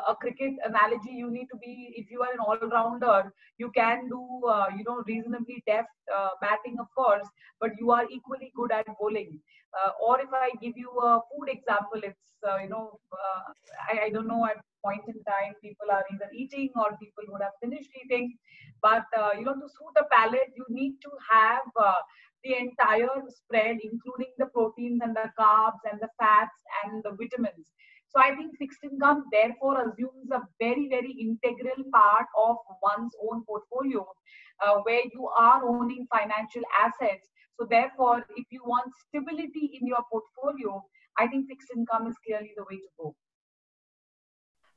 a, 0.09 0.15
cricket 0.15 0.53
analogy, 0.63 1.11
you 1.11 1.31
need 1.31 1.47
to 1.51 1.57
be, 1.57 1.93
if 1.95 2.11
you 2.11 2.21
are 2.21 2.31
an 2.31 2.39
all-rounder, 2.39 3.33
you 3.57 3.71
can 3.71 4.07
do, 4.09 4.41
uh, 4.47 4.67
you 4.77 4.83
know, 4.87 5.03
reasonably 5.07 5.63
deft 5.65 5.89
uh, 6.15 6.29
batting, 6.41 6.77
of 6.79 6.87
course, 6.95 7.27
but 7.59 7.71
you 7.79 7.91
are 7.91 8.05
equally 8.11 8.51
good 8.55 8.71
at 8.71 8.85
bowling. 8.99 9.39
Uh, 9.73 9.91
or 10.01 10.19
if 10.21 10.29
I 10.33 10.51
give 10.61 10.73
you 10.77 10.89
a 10.89 11.21
food 11.31 11.49
example, 11.49 12.01
it's, 12.03 12.33
uh, 12.47 12.57
you 12.57 12.69
know, 12.69 12.99
I, 13.89 14.05
I 14.05 14.09
don't 14.09 14.27
know 14.27 14.45
at 14.45 14.57
point 14.85 15.03
in 15.07 15.23
time, 15.23 15.53
people 15.61 15.87
are 15.91 16.03
either 16.13 16.29
eating 16.35 16.69
or 16.75 16.97
people 16.97 17.23
would 17.29 17.41
have 17.41 17.53
finished 17.61 17.89
eating. 18.03 18.37
But, 18.81 19.05
you 19.37 19.45
know, 19.45 19.53
to 19.53 19.67
suit 19.69 19.95
a 19.97 20.03
palate, 20.11 20.51
you 20.55 20.65
need 20.69 20.97
to 21.01 21.09
have 21.31 21.63
the 22.43 22.57
entire 22.57 23.09
spread, 23.29 23.77
including 23.81 24.33
the 24.37 24.47
proteins 24.47 25.01
and 25.01 25.15
the 25.15 25.31
carbs 25.39 25.79
and 25.89 25.99
the 26.01 26.09
fats 26.19 26.59
and 26.83 27.03
the 27.03 27.11
vitamins. 27.11 27.71
So 28.15 28.21
I 28.21 28.35
think 28.35 28.57
fixed 28.57 28.83
income 28.83 29.25
therefore 29.31 29.81
assumes 29.81 30.29
a 30.31 30.41
very, 30.59 30.87
very 30.89 31.11
integral 31.11 31.83
part 31.91 32.27
of 32.37 32.57
one's 32.81 33.13
own 33.29 33.43
portfolio 33.45 34.05
uh, 34.61 34.77
where 34.83 35.03
you 35.13 35.27
are 35.37 35.65
owning 35.67 36.07
financial 36.13 36.63
assets. 36.79 37.29
So 37.59 37.67
therefore, 37.69 38.25
if 38.35 38.45
you 38.51 38.61
want 38.65 38.91
stability 39.07 39.79
in 39.79 39.87
your 39.87 40.03
portfolio, 40.11 40.83
I 41.17 41.27
think 41.27 41.47
fixed 41.49 41.69
income 41.75 42.07
is 42.07 42.15
clearly 42.25 42.51
the 42.55 42.63
way 42.69 42.77
to 42.77 42.89
go. 42.99 43.15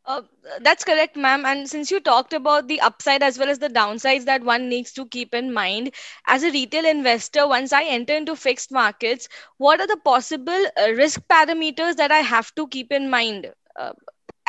Uh, 0.06 0.22
that's 0.60 0.84
correct, 0.84 1.16
ma'am. 1.16 1.44
And 1.44 1.68
since 1.68 1.90
you 1.90 2.00
talked 2.00 2.32
about 2.32 2.68
the 2.68 2.80
upside 2.80 3.22
as 3.22 3.38
well 3.38 3.48
as 3.48 3.58
the 3.58 3.68
downsides 3.68 4.26
that 4.26 4.44
one 4.44 4.68
needs 4.68 4.92
to 4.92 5.06
keep 5.06 5.34
in 5.34 5.52
mind, 5.52 5.92
as 6.26 6.44
a 6.44 6.50
retail 6.52 6.84
investor, 6.86 7.48
once 7.48 7.72
I 7.72 7.84
enter 7.84 8.14
into 8.14 8.36
fixed 8.36 8.70
markets, 8.70 9.28
what 9.58 9.80
are 9.80 9.86
the 9.86 9.96
possible 10.04 10.64
uh, 10.80 10.92
risk 10.92 11.20
parameters 11.28 11.96
that 11.96 12.12
I 12.12 12.18
have 12.18 12.54
to 12.54 12.68
keep 12.68 12.92
in 12.92 13.10
mind 13.10 13.52
uh, 13.76 13.92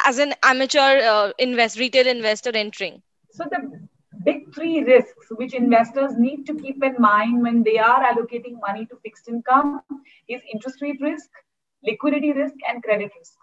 as 0.06 0.20
an 0.20 0.34
amateur 0.44 0.80
uh, 0.80 1.32
invest 1.40 1.80
retail 1.80 2.06
investor 2.08 2.52
entering? 2.54 3.02
So 3.32 3.46
the 3.50 3.88
big 4.24 4.54
three 4.54 4.84
risks 4.84 5.28
which 5.32 5.56
investors 5.56 6.14
need 6.18 6.46
to 6.46 6.54
keep 6.56 6.84
in 6.84 6.96
mind 7.00 7.42
when 7.42 7.64
they 7.64 7.80
are 7.80 8.04
allocating 8.04 8.60
money 8.62 8.86
to 8.86 8.96
fixed 9.04 9.28
income 9.28 9.82
is 10.28 10.42
interest 10.54 10.82
rate 10.82 11.02
risk, 11.02 11.30
liquidity 11.84 12.32
risk, 12.34 12.56
and 12.70 12.84
credit 12.84 13.12
risk 13.18 13.38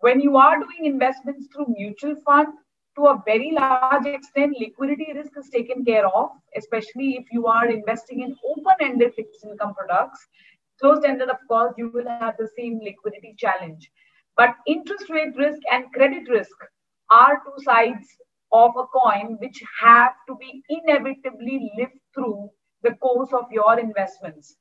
when 0.00 0.20
you 0.20 0.36
are 0.36 0.58
doing 0.58 0.84
investments 0.92 1.48
through 1.54 1.74
mutual 1.76 2.16
fund, 2.24 2.48
to 2.96 3.06
a 3.06 3.22
very 3.26 3.52
large 3.52 3.92
extent, 4.06 4.56
liquidity 4.58 5.12
risk 5.14 5.32
is 5.38 5.50
taken 5.50 5.84
care 5.84 6.06
of, 6.06 6.30
especially 6.56 7.16
if 7.16 7.24
you 7.30 7.46
are 7.46 7.68
investing 7.68 8.20
in 8.20 8.36
open-ended 8.44 9.14
fixed 9.14 9.44
income 9.44 9.74
products. 9.74 10.26
Closed-ended, 10.80 11.28
of 11.28 11.38
course, 11.48 11.74
you 11.76 11.90
will 11.90 12.08
have 12.08 12.34
the 12.38 12.48
same 12.56 12.80
liquidity 12.82 13.34
challenge. 13.38 13.90
But 14.36 14.54
interest 14.66 15.10
rate 15.10 15.36
risk 15.36 15.60
and 15.72 15.92
credit 15.92 16.28
risk 16.28 16.56
are 17.10 17.42
two 17.44 17.62
sides 17.62 18.06
of 18.52 18.72
a 18.76 18.84
coin 18.86 19.36
which 19.40 19.62
have 19.80 20.12
to 20.28 20.36
be 20.36 20.62
inevitably 20.68 21.70
lived 21.78 21.98
through 22.14 22.50
the 22.82 22.94
course 22.94 23.32
of 23.32 23.50
your 23.50 23.78
investments. 23.78 24.56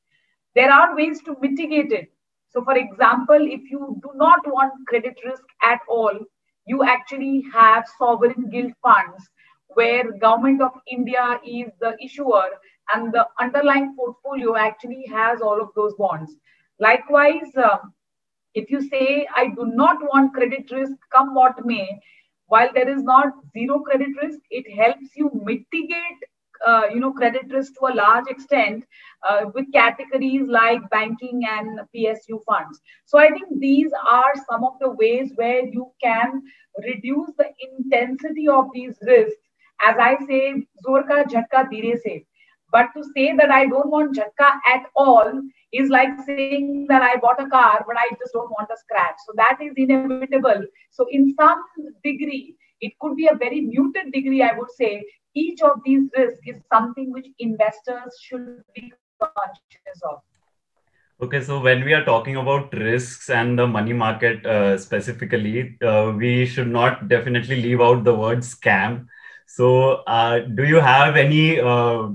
There 0.55 0.71
are 0.71 0.95
ways 0.95 1.21
to 1.23 1.35
mitigate 1.41 1.91
it 1.91 2.11
so 2.55 2.63
for 2.63 2.77
example, 2.77 3.39
if 3.57 3.71
you 3.71 3.99
do 4.03 4.11
not 4.15 4.39
want 4.47 4.73
credit 4.87 5.17
risk 5.25 5.43
at 5.63 5.81
all, 5.89 6.19
you 6.67 6.83
actually 6.83 7.43
have 7.53 7.85
sovereign 7.99 8.49
gilt 8.51 8.73
funds 8.83 9.29
where 9.75 10.11
government 10.19 10.61
of 10.61 10.71
India 10.91 11.39
is 11.45 11.71
the 11.81 11.95
issuer 12.03 12.49
and 12.95 13.13
the 13.13 13.27
underlying 13.39 13.95
portfolio 13.97 14.55
actually 14.57 15.05
has 15.11 15.41
all 15.41 15.61
of 15.61 15.69
those 15.75 15.95
bonds. 15.95 16.35
Likewise, 16.79 17.55
uh, 17.57 17.77
if 18.55 18.71
you 18.71 18.81
say, 18.81 19.27
I 19.35 19.47
do 19.49 19.65
not 19.65 19.97
want 20.01 20.33
credit 20.33 20.71
risk, 20.71 20.93
come 21.11 21.35
what 21.35 21.65
may, 21.65 21.99
while 22.47 22.69
there 22.73 22.89
is 22.89 23.03
not 23.03 23.33
zero 23.53 23.79
credit 23.79 24.09
risk, 24.21 24.39
it 24.51 24.65
helps 24.75 25.15
you 25.15 25.31
mitigate 25.43 26.21
uh, 26.65 26.83
you 26.93 26.99
know 26.99 27.11
credit 27.11 27.51
risk 27.51 27.73
to 27.79 27.87
a 27.87 27.95
large 27.95 28.27
extent 28.27 28.83
uh, 29.27 29.45
with 29.53 29.71
categories 29.73 30.47
like 30.47 30.89
banking 30.89 31.41
and 31.49 31.79
PSU 31.95 32.39
funds. 32.45 32.79
So 33.05 33.19
I 33.19 33.29
think 33.29 33.59
these 33.59 33.91
are 34.09 34.33
some 34.49 34.63
of 34.63 34.73
the 34.79 34.91
ways 34.91 35.31
where 35.35 35.65
you 35.65 35.91
can 36.01 36.41
reduce 36.83 37.31
the 37.37 37.49
intensity 37.69 38.47
of 38.47 38.67
these 38.73 38.97
risks. 39.01 39.41
As 39.85 39.95
I 39.99 40.17
say, 40.27 40.65
zor 40.83 41.03
ka 41.03 41.23
jhatka 41.23 41.69
dire 41.71 41.97
se. 41.97 42.25
But 42.71 42.87
to 42.95 43.03
say 43.15 43.35
that 43.35 43.51
I 43.51 43.65
don't 43.67 43.89
want 43.89 44.15
jhatka 44.17 44.59
at 44.67 44.85
all 44.95 45.41
is 45.71 45.89
like 45.89 46.09
saying 46.25 46.87
that 46.89 47.01
I 47.01 47.17
bought 47.17 47.41
a 47.41 47.49
car, 47.49 47.83
but 47.87 47.97
I 47.97 48.09
just 48.19 48.33
don't 48.33 48.49
want 48.51 48.69
a 48.73 48.77
scratch. 48.77 49.15
So 49.25 49.33
that 49.35 49.57
is 49.61 49.73
inevitable. 49.75 50.65
So 50.91 51.07
in 51.11 51.33
some 51.39 51.63
degree, 52.03 52.55
it 52.81 52.93
could 52.99 53.15
be 53.15 53.27
a 53.27 53.35
very 53.35 53.61
muted 53.61 54.11
degree, 54.11 54.41
I 54.41 54.57
would 54.57 54.71
say, 54.71 55.03
each 55.33 55.61
of 55.61 55.81
these 55.83 56.09
risks 56.17 56.39
is 56.45 56.61
something 56.71 57.11
which 57.11 57.27
investors 57.39 58.17
should 58.21 58.63
be 58.73 58.93
conscious 59.19 60.01
of. 60.09 60.19
Okay, 61.21 61.41
so 61.41 61.61
when 61.61 61.85
we 61.85 61.93
are 61.93 62.03
talking 62.03 62.35
about 62.35 62.73
risks 62.73 63.29
and 63.29 63.57
the 63.57 63.65
money 63.65 63.93
market 63.93 64.45
uh, 64.45 64.77
specifically, 64.77 65.77
uh, 65.81 66.13
we 66.15 66.45
should 66.45 66.67
not 66.67 67.07
definitely 67.07 67.61
leave 67.61 67.79
out 67.79 68.03
the 68.03 68.13
word 68.13 68.39
scam. 68.39 69.07
So, 69.47 70.03
uh, 70.07 70.39
do 70.39 70.65
you 70.65 70.81
have 70.81 71.15
any 71.15 71.59
uh, 71.59 72.09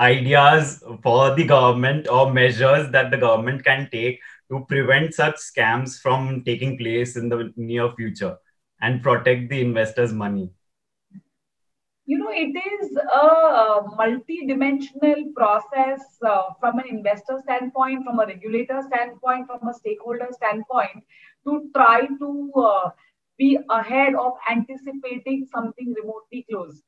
ideas 0.00 0.82
for 1.02 1.34
the 1.36 1.44
government 1.44 2.08
or 2.08 2.32
measures 2.32 2.90
that 2.90 3.12
the 3.12 3.18
government 3.18 3.64
can 3.64 3.88
take 3.92 4.18
to 4.50 4.64
prevent 4.68 5.14
such 5.14 5.36
scams 5.36 6.00
from 6.00 6.42
taking 6.44 6.76
place 6.76 7.16
in 7.16 7.28
the 7.28 7.52
near 7.56 7.92
future 7.92 8.36
and 8.84 9.02
protect 9.02 9.48
the 9.48 9.60
investors' 9.60 10.12
money? 10.12 10.50
you 12.06 12.18
know, 12.18 12.30
it 12.30 12.54
is 12.72 12.96
a 12.96 13.80
multi-dimensional 13.96 15.32
process 15.34 16.02
uh, 16.26 16.42
from 16.60 16.78
an 16.78 16.86
investor 16.88 17.38
standpoint, 17.42 18.04
from 18.04 18.20
a 18.20 18.26
regulator 18.26 18.82
standpoint, 18.86 19.46
from 19.46 19.66
a 19.68 19.74
stakeholder 19.74 20.28
standpoint, 20.32 21.02
to 21.46 21.70
try 21.74 22.06
to 22.18 22.52
uh, 22.56 22.90
be 23.38 23.58
ahead 23.70 24.14
of 24.14 24.34
anticipating 24.50 25.46
something 25.50 25.94
remotely 25.96 26.44
close. 26.50 26.82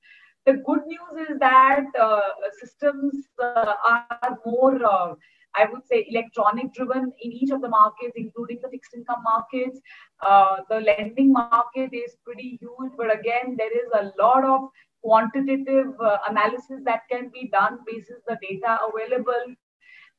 The 0.44 0.54
good 0.66 0.86
news 0.86 1.30
is 1.30 1.38
that 1.40 1.86
uh, 1.98 2.20
systems 2.60 3.26
uh, 3.42 3.72
are 3.88 4.38
more, 4.44 4.84
uh, 4.84 5.14
I 5.56 5.66
would 5.72 5.86
say, 5.86 6.06
electronic 6.08 6.72
driven 6.74 7.12
in 7.20 7.32
each 7.32 7.50
of 7.50 7.60
the 7.60 7.68
markets, 7.68 8.14
including 8.16 8.58
the 8.62 8.68
fixed 8.68 8.94
income 8.94 9.22
markets. 9.24 9.80
Uh, 10.26 10.58
the 10.68 10.80
lending 10.80 11.32
market 11.32 11.90
is 11.92 12.16
pretty 12.24 12.58
huge, 12.60 12.92
but 12.96 13.12
again, 13.12 13.56
there 13.56 13.72
is 13.72 13.88
a 13.94 14.12
lot 14.22 14.44
of 14.44 14.68
quantitative 15.02 15.88
uh, 16.00 16.18
analysis 16.28 16.80
that 16.84 17.02
can 17.10 17.30
be 17.32 17.48
done 17.52 17.78
basis 17.86 18.20
on 18.28 18.36
the 18.36 18.38
data 18.48 18.78
available. 18.88 19.54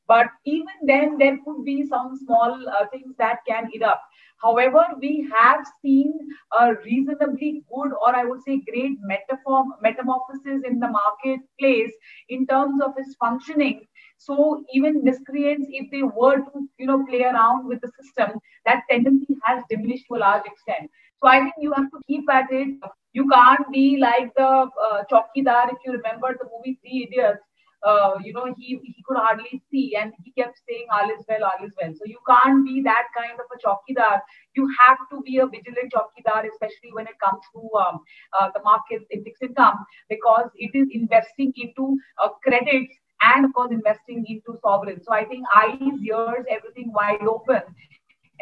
But 0.06 0.28
even 0.46 0.72
then, 0.86 1.18
there 1.18 1.38
could 1.44 1.64
be 1.64 1.84
some 1.86 2.16
small 2.16 2.68
uh, 2.68 2.86
things 2.90 3.14
that 3.18 3.40
can 3.46 3.68
erupt. 3.74 4.00
However, 4.42 4.86
we 5.00 5.28
have 5.36 5.66
seen 5.82 6.14
a 6.58 6.74
reasonably 6.84 7.64
good, 7.68 7.92
or 7.92 8.16
I 8.16 8.24
would 8.24 8.40
say 8.42 8.62
great 8.70 8.98
metamorphosis 9.02 10.62
in 10.64 10.78
the 10.78 10.88
marketplace 10.88 11.92
in 12.28 12.46
terms 12.46 12.80
of 12.82 12.92
its 12.96 13.16
functioning. 13.16 13.86
So 14.18 14.64
even 14.72 15.04
miscreants, 15.04 15.66
if 15.70 15.90
they 15.90 16.02
were 16.02 16.38
to, 16.38 16.68
you 16.78 16.86
know, 16.86 17.04
play 17.06 17.22
around 17.22 17.66
with 17.66 17.80
the 17.80 17.90
system, 18.00 18.38
that 18.66 18.82
tendency 18.90 19.36
has 19.44 19.62
diminished 19.70 20.06
to 20.08 20.16
a 20.16 20.18
large 20.18 20.44
extent. 20.44 20.90
So 21.20 21.28
I 21.28 21.40
think 21.40 21.54
you 21.60 21.72
have 21.72 21.90
to 21.90 22.00
keep 22.06 22.28
at 22.30 22.46
it. 22.50 22.76
You 23.12 23.28
can't 23.28 23.66
be 23.72 23.96
like 23.98 24.34
the 24.36 24.68
uh, 24.86 25.04
Chowkidar, 25.10 25.72
if 25.72 25.78
you 25.84 25.92
remember 25.92 26.36
the 26.38 26.48
movie 26.52 26.78
Three 26.82 27.08
Idiots. 27.08 27.40
Uh, 27.86 28.14
you 28.24 28.32
know, 28.32 28.52
he, 28.58 28.80
he 28.82 29.02
could 29.06 29.16
hardly 29.16 29.62
see 29.70 29.94
and 29.94 30.12
he 30.24 30.32
kept 30.32 30.58
saying, 30.68 30.86
all 30.92 31.08
is 31.10 31.24
well, 31.28 31.44
all 31.44 31.64
is 31.64 31.72
well. 31.80 31.92
So 31.94 32.04
you 32.06 32.18
can't 32.28 32.64
be 32.66 32.82
that 32.82 33.04
kind 33.16 33.38
of 33.38 33.46
a 33.54 33.58
Chowkidar. 33.64 34.20
You 34.56 34.68
have 34.80 34.98
to 35.12 35.22
be 35.22 35.38
a 35.38 35.46
vigilant 35.46 35.92
Chowkidar, 35.94 36.44
especially 36.50 36.90
when 36.92 37.06
it 37.06 37.14
comes 37.24 37.40
to 37.54 37.60
um, 37.78 38.00
uh, 38.38 38.48
the 38.52 38.60
markets 38.64 39.06
in 39.10 39.22
fixed 39.22 39.44
income, 39.44 39.86
because 40.08 40.50
it 40.56 40.72
is 40.74 40.88
investing 40.92 41.52
into 41.56 41.96
uh, 42.22 42.30
credits 42.42 42.94
and 43.22 43.44
of 43.44 43.52
course 43.52 43.70
investing 43.72 44.24
into 44.28 44.58
sovereign. 44.62 45.02
So 45.02 45.12
I 45.12 45.24
think 45.24 45.44
eyes, 45.54 45.78
ears, 45.80 46.44
everything 46.50 46.92
wide 46.92 47.22
open 47.22 47.62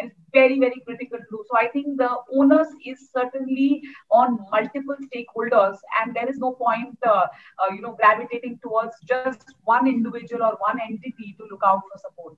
is 0.02 0.10
very, 0.32 0.58
very 0.58 0.80
critical 0.84 1.18
to 1.18 1.24
do. 1.30 1.44
So 1.50 1.56
I 1.56 1.68
think 1.68 1.96
the 1.98 2.10
onus 2.32 2.68
is 2.84 3.08
certainly 3.14 3.82
on 4.10 4.38
multiple 4.50 4.96
stakeholders, 5.08 5.78
and 6.00 6.14
there 6.14 6.28
is 6.28 6.38
no 6.38 6.52
point, 6.52 6.98
uh, 7.06 7.26
uh, 7.58 7.72
you 7.74 7.80
know, 7.80 7.96
gravitating 7.98 8.58
towards 8.62 8.96
just 9.08 9.54
one 9.64 9.86
individual 9.86 10.42
or 10.42 10.56
one 10.60 10.78
entity 10.80 11.34
to 11.38 11.46
look 11.50 11.62
out 11.64 11.80
for 11.90 11.98
support. 11.98 12.36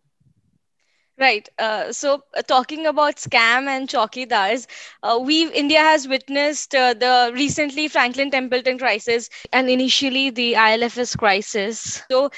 Right. 1.19 1.49
Uh, 1.59 1.93
so, 1.93 2.23
uh, 2.37 2.43
talking 2.43 2.87
about 2.87 3.17
scam 3.17 3.67
and 3.67 3.89
chowkidars, 3.89 4.67
uh, 5.03 5.19
we 5.21 5.51
India 5.51 5.81
has 5.81 6.07
witnessed 6.07 6.75
uh, 6.77 6.95
the 6.95 7.33
recently 7.35 7.89
Franklin 7.89 8.31
Templeton 8.31 8.79
crisis 8.79 9.29
and 9.53 9.69
initially 9.69 10.31
the 10.31 10.55
IL&FS 10.55 11.17
crisis. 11.17 12.03
So, 12.09 12.31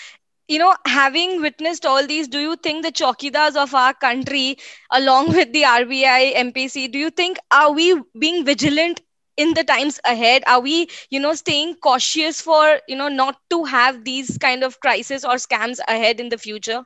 you 0.49 0.59
know, 0.59 0.75
having 0.87 1.43
witnessed 1.43 1.85
all 1.87 2.07
these, 2.07 2.29
do 2.29 2.39
you 2.41 2.57
think 2.57 2.83
the 2.85 2.93
chokidars 2.93 3.55
of 3.57 3.75
our 3.75 3.93
country, 3.95 4.57
along 4.91 5.29
with 5.35 5.53
the 5.53 5.67
RBI, 5.67 6.21
MPC, 6.47 6.89
do 6.89 6.99
you 6.99 7.11
think 7.11 7.39
are 7.51 7.73
we 7.73 8.01
being 8.19 8.45
vigilant 8.47 9.01
in 9.37 9.53
the 9.55 9.63
times 9.65 10.01
ahead? 10.05 10.43
Are 10.47 10.61
we, 10.61 10.89
you 11.11 11.21
know, 11.21 11.35
staying 11.35 11.75
cautious 11.77 12.41
for, 12.41 12.81
you 12.89 12.97
know, 12.97 13.09
not 13.09 13.39
to 13.51 13.65
have 13.65 14.05
these 14.05 14.39
kind 14.39 14.65
of 14.65 14.81
crises 14.81 15.25
or 15.25 15.35
scams 15.35 15.79
ahead 15.87 16.19
in 16.19 16.31
the 16.31 16.39
future? 16.39 16.85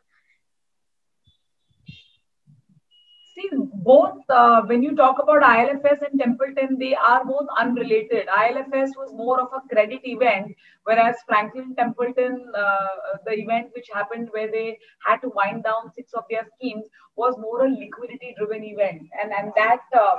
See, 3.34 3.34
both 3.53 4.19
uh, 4.29 4.63
when 4.63 4.83
you 4.83 4.95
talk 4.95 5.17
about 5.23 5.43
ILFS 5.43 6.03
and 6.09 6.21
Templeton, 6.21 6.79
they 6.79 6.95
are 6.95 7.25
both 7.25 7.47
unrelated. 7.59 8.27
ILFS 8.29 8.91
was 8.97 9.13
more 9.13 9.41
of 9.41 9.49
a 9.55 9.61
credit 9.73 10.01
event, 10.05 10.55
whereas 10.85 11.17
Franklin 11.27 11.75
Templeton, 11.77 12.53
uh, 12.57 13.19
the 13.27 13.33
event 13.33 13.71
which 13.75 13.89
happened 13.93 14.29
where 14.33 14.51
they 14.51 14.79
had 15.07 15.19
to 15.19 15.31
wind 15.35 15.65
down 15.65 15.93
six 15.95 16.13
of 16.15 16.25
their 16.31 16.47
schemes, 16.57 16.87
was 17.17 17.37
more 17.39 17.67
a 17.67 17.71
liquidity-driven 17.71 18.65
event, 18.65 19.03
and 19.23 19.33
and 19.33 19.53
that 19.57 19.83
uh, 19.95 20.17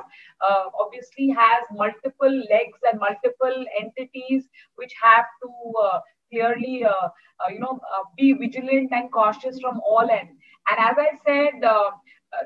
uh 0.48 0.66
obviously 0.80 1.30
has 1.30 1.66
multiple 1.72 2.44
legs 2.50 2.80
and 2.90 3.00
multiple 3.00 3.66
entities 3.80 4.48
which 4.76 4.94
have 5.02 5.26
to 5.42 5.50
uh, 5.84 6.00
clearly, 6.32 6.84
uh, 6.86 7.10
you 7.50 7.60
know, 7.60 7.80
be 8.18 8.34
vigilant 8.34 8.92
and 8.92 9.12
cautious 9.12 9.60
from 9.60 9.80
all 9.86 10.10
ends. 10.10 10.34
And 10.70 10.80
as 10.80 10.96
I 10.98 11.12
said 11.26 11.64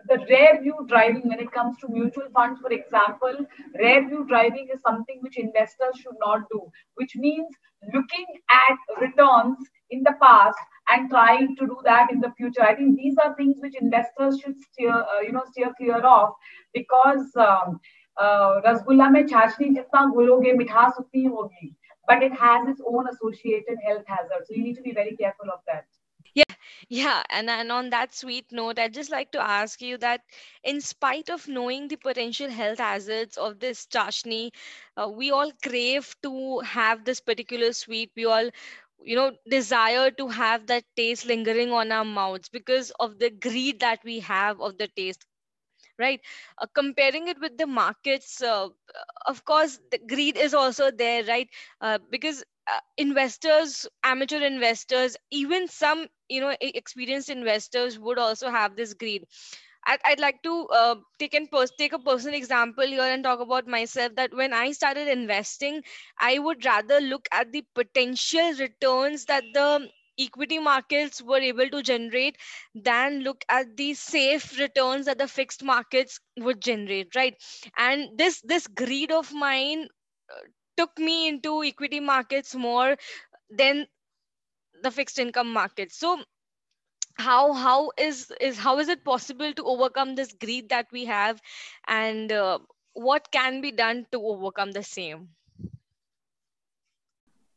the 0.09 0.19
rare 0.31 0.61
view 0.61 0.75
driving 0.89 1.29
when 1.29 1.41
it 1.41 1.53
comes 1.53 1.77
to 1.79 1.89
mutual 1.89 2.29
funds, 2.33 2.61
for 2.61 2.73
example, 2.73 3.47
rare 3.79 4.07
view 4.07 4.25
driving 4.29 4.69
is 4.73 4.81
something 4.81 5.19
which 5.21 5.39
investors 5.39 5.97
should 5.97 6.17
not 6.21 6.43
do, 6.51 6.71
which 6.95 7.15
means 7.17 7.49
looking 7.93 8.27
at 8.51 9.01
returns 9.01 9.59
in 9.91 10.03
the 10.03 10.15
past 10.23 10.59
and 10.91 11.11
trying 11.11 11.55
to 11.57 11.67
do 11.67 11.77
that 11.85 12.11
in 12.11 12.21
the 12.21 12.33
future. 12.37 12.63
I 12.63 12.75
think 12.75 12.97
these 12.97 13.17
are 13.23 13.35
things 13.37 13.59
which 13.61 13.75
investors 13.81 14.41
should 14.41 14.59
steer, 14.59 14.93
uh, 14.93 15.21
you 15.21 15.33
know, 15.33 15.45
steer 15.51 15.73
clear 15.77 15.99
of 15.99 16.31
because 16.73 17.31
um, 17.37 17.81
uh, 18.21 18.61
rasgulla 18.67 19.09
में 19.11 19.27
छाछनी 19.27 19.69
जितना 19.75 20.07
घोलोगे 20.15 20.53
मिठास 20.53 20.97
उतनी 21.01 21.25
होगी 21.25 21.75
but 22.09 22.23
it 22.23 22.35
has 22.39 22.69
its 22.69 22.83
own 22.87 23.07
associated 23.11 23.79
health 23.85 24.05
hazards 24.07 24.49
so 24.49 24.55
you 24.55 24.63
need 24.63 24.77
to 24.77 24.83
be 24.83 24.93
very 24.93 25.17
careful 25.17 25.53
of 25.53 25.61
that 25.67 25.87
yeah 26.34 26.56
yeah 26.90 27.24
and, 27.30 27.50
and 27.50 27.72
on 27.72 27.90
that 27.92 28.14
sweet 28.14 28.46
note 28.52 28.80
i'd 28.80 28.94
just 28.94 29.12
like 29.12 29.32
to 29.32 29.42
ask 29.42 29.82
you 29.82 29.98
that 29.98 30.22
in 30.64 30.82
spite 30.82 31.30
of 31.30 31.48
knowing 31.48 31.88
the 31.88 31.96
potential 31.96 32.50
health 32.50 32.80
hazards 32.80 33.38
of 33.38 33.60
this 33.60 33.86
chashni 33.88 34.50
uh, 34.98 35.08
we 35.08 35.32
all 35.32 35.52
crave 35.64 36.16
to 36.24 36.60
have 36.60 37.06
this 37.06 37.22
particular 37.22 37.72
sweet. 37.74 38.12
We 38.16 38.26
all 38.26 38.50
you 39.02 39.16
know 39.16 39.32
desire 39.50 40.12
to 40.12 40.28
have 40.28 40.68
that 40.68 40.84
taste 40.98 41.26
lingering 41.26 41.72
on 41.72 41.92
our 41.92 42.04
mouths 42.06 42.50
because 42.50 42.92
of 43.00 43.18
the 43.20 43.30
greed 43.30 43.80
that 43.80 44.00
we 44.04 44.20
have 44.20 44.60
of 44.62 44.78
the 44.78 44.88
taste 44.90 45.26
right? 45.98 46.22
Uh, 46.58 46.66
comparing 46.74 47.28
it 47.28 47.40
with 47.40 47.58
the 47.58 47.68
markets 47.68 48.42
uh, 48.42 48.68
of 49.28 49.44
course 49.46 49.80
the 49.92 50.00
greed 50.00 50.38
is 50.38 50.54
also 50.54 50.92
there 50.92 51.24
right? 51.26 51.50
Uh, 51.82 52.00
because 52.10 52.44
uh, 52.72 52.80
investors 52.98 53.88
amateur 54.04 54.42
investors 54.42 55.18
even 55.32 55.68
some 55.68 56.08
you 56.30 56.42
know 56.42 56.56
experienced 56.62 57.30
investors 57.30 58.00
would 58.00 58.20
also 58.20 58.50
have 58.50 58.76
this 58.76 58.94
greed. 58.94 59.26
I'd, 59.86 60.00
I'd 60.06 60.20
like 60.20 60.42
to 60.44 60.68
uh, 60.68 60.96
take 61.20 61.34
and 61.34 61.50
pers- 61.52 61.72
take 61.78 61.94
a 61.94 62.00
personal 62.00 62.36
example 62.36 62.86
here 62.86 63.02
and 63.04 63.24
talk 63.24 63.40
about 63.40 63.68
myself 63.68 64.16
that 64.16 64.34
when 64.34 64.54
I 64.54 64.72
started 64.72 65.08
investing, 65.08 65.82
I 66.20 66.38
would 66.40 66.66
rather 66.66 67.00
look 67.02 67.28
at 67.32 67.52
the 67.52 67.64
potential 67.76 68.54
returns 68.60 69.26
that 69.26 69.44
the 69.54 69.90
equity 70.20 70.60
markets 70.60 71.22
were 71.22 71.40
able 71.40 71.70
to 71.70 71.82
generate 71.82 72.38
than 72.76 73.22
look 73.22 73.44
at 73.50 73.76
the 73.78 73.94
safe 73.94 74.60
returns 74.60 75.06
that 75.06 75.18
the 75.18 75.28
fixed 75.28 75.64
markets 75.64 76.20
would 76.38 76.62
generate 76.62 77.16
right? 77.16 77.36
And 77.78 78.18
this 78.18 78.42
this 78.42 78.68
greed 78.68 79.12
of 79.12 79.34
mine 79.34 79.88
uh, 80.30 80.40
took 80.78 80.98
me 81.00 81.28
into 81.28 81.64
equity 81.64 82.00
markets 82.00 82.54
more 82.56 82.98
than 83.50 83.88
the 84.84 84.92
fixed 84.92 85.20
income 85.20 85.52
market. 85.54 85.92
So 85.92 86.24
how 87.18 87.54
how 87.54 87.92
is 87.98 88.32
is 88.42 88.58
how 88.58 88.80
is 88.80 88.90
it 88.90 89.04
possible 89.04 89.54
to 89.54 89.64
overcome 89.64 90.16
this 90.16 90.34
greed 90.34 90.70
that 90.70 90.88
we 90.92 91.06
have? 91.06 91.42
And 91.88 92.32
uh, 92.32 92.60
what 92.94 93.32
can 93.32 93.62
be 93.62 93.72
done 93.72 94.06
to 94.12 94.22
overcome 94.22 94.72
the 94.72 94.84
same? 94.84 95.30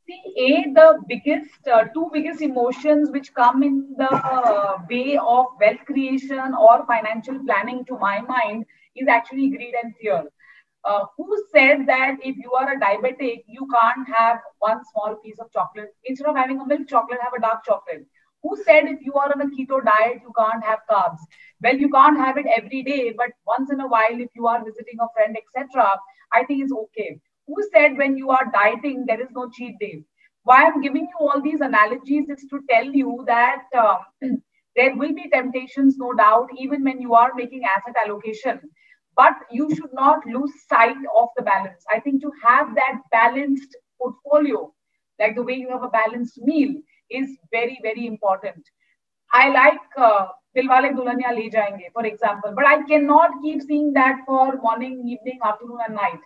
See 0.07 0.23
a 0.37 0.73
the 0.75 1.03
biggest 1.09 1.67
uh, 1.67 1.85
two 1.95 2.09
biggest 2.13 2.41
emotions 2.43 3.11
which 3.11 3.33
come 3.35 3.63
in 3.63 3.95
the 3.97 4.09
uh, 4.11 4.79
way 4.91 5.17
of 5.17 5.47
wealth 5.61 5.85
creation 5.87 6.55
or 6.55 6.85
financial 6.87 7.39
planning 7.45 7.85
to 7.87 7.99
my 7.99 8.21
mind 8.21 8.67
is 8.95 9.09
actually 9.09 9.51
greed 9.51 9.75
and 9.83 9.95
fear 9.97 10.25
uh, 10.85 11.05
who 11.17 11.45
said 11.53 11.87
that 11.87 12.17
if 12.23 12.37
you 12.37 12.53
are 12.53 12.73
a 12.73 12.81
diabetic, 12.81 13.45
you 13.47 13.67
can't 13.73 14.09
have 14.09 14.39
one 14.59 14.81
small 14.93 15.17
piece 15.17 15.39
of 15.39 15.51
chocolate? 15.53 15.95
Instead 16.05 16.29
of 16.29 16.37
having 16.37 16.61
a 16.61 16.67
milk 16.67 16.89
chocolate, 16.89 17.21
have 17.23 17.33
a 17.37 17.41
dark 17.41 17.65
chocolate. 17.65 18.07
Who 18.43 18.57
said 18.65 18.85
if 18.87 18.99
you 19.03 19.13
are 19.15 19.31
on 19.33 19.41
a 19.41 19.47
keto 19.47 19.85
diet, 19.85 20.21
you 20.23 20.33
can't 20.37 20.65
have 20.65 20.81
carbs? 20.91 21.19
Well, 21.63 21.77
you 21.77 21.89
can't 21.91 22.19
have 22.19 22.37
it 22.39 22.47
every 22.57 22.83
day, 22.83 23.13
but 23.17 23.31
once 23.47 23.71
in 23.71 23.81
a 23.81 23.87
while, 23.87 24.21
if 24.21 24.31
you 24.35 24.47
are 24.47 24.65
visiting 24.65 24.99
a 25.01 25.07
friend, 25.15 25.37
etc., 25.37 25.99
I 26.33 26.45
think 26.45 26.63
it's 26.63 26.73
okay. 26.73 27.21
Who 27.47 27.57
said 27.73 27.97
when 27.97 28.17
you 28.17 28.31
are 28.31 28.51
dieting, 28.53 29.05
there 29.07 29.21
is 29.21 29.29
no 29.33 29.49
cheat 29.51 29.79
day? 29.79 30.05
Why 30.45 30.65
I'm 30.65 30.81
giving 30.81 31.03
you 31.03 31.27
all 31.29 31.41
these 31.41 31.61
analogies 31.61 32.29
is 32.29 32.45
to 32.51 32.61
tell 32.69 32.85
you 32.85 33.25
that 33.27 33.63
um, 33.79 34.43
there 34.77 34.97
will 34.97 35.15
be 35.15 35.29
temptations, 35.31 35.97
no 35.97 36.13
doubt, 36.13 36.49
even 36.59 36.83
when 36.83 37.01
you 37.01 37.15
are 37.15 37.33
making 37.37 37.63
asset 37.65 37.95
allocation 38.05 38.61
but 39.17 39.35
you 39.51 39.75
should 39.75 39.93
not 39.93 40.25
lose 40.27 40.53
sight 40.69 40.97
of 41.17 41.29
the 41.37 41.43
balance. 41.43 41.85
I 41.93 42.01
think 42.01 42.23
to 42.23 42.33
have 42.45 42.75
that 42.75 43.01
balanced 43.11 43.77
portfolio, 43.99 44.73
like 45.19 45.35
the 45.37 45.43
way 45.43 45.55
you 45.55 45.71
have 45.71 45.83
a 45.83 45.89
balanced 45.89 46.39
meal, 46.39 46.75
is 47.11 47.37
very, 47.51 47.79
very 47.83 48.07
important. 48.07 48.65
I 49.33 49.49
like 49.51 49.81
uh, 49.97 50.29
Dilwale 50.57 50.93
Dulhania 50.95 51.35
Le 51.35 51.51
Jayenge, 51.51 51.93
for 51.93 52.05
example, 52.05 52.53
but 52.55 52.67
I 52.67 52.83
cannot 52.83 53.31
keep 53.43 53.63
seeing 53.63 53.93
that 53.95 54.21
for 54.27 54.57
morning, 54.57 55.07
evening, 55.07 55.39
afternoon, 55.45 55.79
and 55.87 55.95
night. 55.95 56.21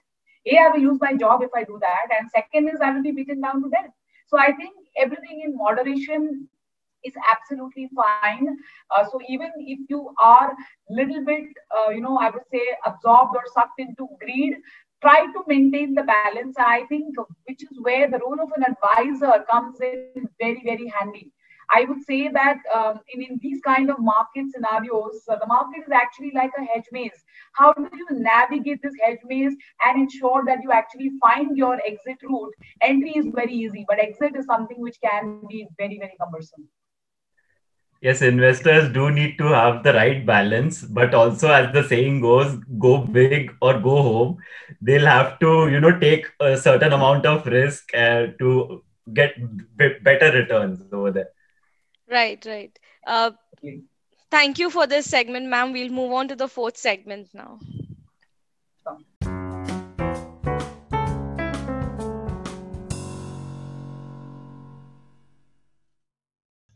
A, 0.46 0.59
I 0.59 0.68
will 0.68 0.81
lose 0.81 0.99
my 1.01 1.14
job 1.14 1.42
if 1.42 1.51
I 1.55 1.64
do 1.64 1.79
that, 1.81 2.07
and 2.18 2.31
second 2.31 2.68
is 2.68 2.81
I 2.81 2.92
will 2.92 3.03
be 3.03 3.12
beaten 3.12 3.40
down 3.40 3.62
to 3.62 3.68
death. 3.68 3.90
So 4.27 4.38
I 4.38 4.53
think 4.53 4.75
everything 4.96 5.42
in 5.44 5.57
moderation 5.57 6.49
is 7.05 7.15
absolutely 7.33 7.89
fine. 7.95 8.57
Uh, 8.97 9.05
so 9.11 9.21
even 9.29 9.51
if 9.59 9.79
you 9.89 10.13
are 10.23 10.53
little 10.91 11.25
bit, 11.25 11.45
uh, 11.77 11.91
you 11.91 12.01
know, 12.01 12.19
I 12.19 12.31
would 12.31 12.47
say 12.53 12.63
absorbed 12.85 13.37
or 13.37 13.45
sucked 13.55 13.79
into 13.79 14.09
greed, 14.21 14.55
try 15.01 15.27
to 15.27 15.43
maintain 15.47 15.95
the 15.95 16.03
balance. 16.03 16.57
I 16.59 16.85
think 16.89 17.15
which 17.45 17.63
is 17.63 17.79
where 17.81 18.11
the 18.11 18.19
role 18.19 18.41
of 18.41 18.51
an 18.57 18.65
advisor 18.73 19.45
comes 19.51 19.81
in 19.81 20.29
very, 20.41 20.63
very 20.65 20.93
handy. 20.99 21.33
I 21.75 21.85
would 21.89 22.03
say 22.05 22.29
that 22.29 22.59
um, 22.75 23.01
in, 23.09 23.23
in 23.23 23.39
these 23.43 23.61
kind 23.65 23.91
of 23.91 23.97
market 23.99 24.47
scenarios, 24.55 25.23
uh, 25.29 25.37
the 25.41 25.47
market 25.47 25.83
is 25.87 25.93
actually 25.93 26.31
like 26.35 26.53
a 26.57 26.65
hedge 26.65 26.87
maze. 26.93 27.25
How 27.53 27.73
do 27.73 27.89
you 27.93 28.07
navigate 28.11 28.83
this 28.83 28.95
hedge 29.05 29.19
maze 29.25 29.55
and 29.85 30.03
ensure 30.03 30.45
that 30.47 30.63
you 30.63 30.71
actually 30.71 31.11
find 31.21 31.57
your 31.57 31.81
exit 31.85 32.19
route? 32.23 32.55
Entry 32.83 33.15
is 33.17 33.27
very 33.35 33.53
easy, 33.53 33.85
but 33.89 33.99
exit 33.99 34.37
is 34.37 34.47
something 34.47 34.81
which 34.81 34.99
can 35.03 35.43
be 35.49 35.67
very, 35.77 35.99
very 35.99 36.15
cumbersome 36.21 36.69
yes 38.07 38.23
investors 38.23 38.88
do 38.97 39.11
need 39.11 39.37
to 39.38 39.47
have 39.59 39.83
the 39.85 39.92
right 39.95 40.25
balance 40.27 40.83
but 40.99 41.14
also 41.14 41.51
as 41.59 41.73
the 41.75 41.83
saying 41.92 42.21
goes 42.21 42.57
go 42.79 42.99
big 42.99 43.47
or 43.61 43.79
go 43.81 43.97
home. 44.03 44.37
They'll 44.81 45.07
have 45.07 45.38
to 45.40 45.69
you 45.69 45.81
know 45.81 45.99
take 45.99 46.27
a 46.40 46.57
certain 46.57 46.92
amount 46.92 47.27
of 47.27 47.47
risk 47.47 47.95
uh, 47.95 48.27
to 48.38 48.83
get 49.12 49.35
b- 49.77 49.99
better 50.03 50.33
returns 50.33 50.83
over 50.92 51.11
there. 51.12 51.29
Right 52.11 52.45
right. 52.47 52.79
Uh, 53.07 53.33
thank 54.31 54.59
you 54.59 54.71
for 54.71 54.87
this 54.87 55.09
segment 55.09 55.49
ma'am. 55.49 55.73
We'll 55.73 55.90
move 55.90 56.12
on 56.12 56.29
to 56.29 56.37
the 56.37 56.49
fourth 56.49 56.77
segment 56.77 57.29
now 57.35 57.59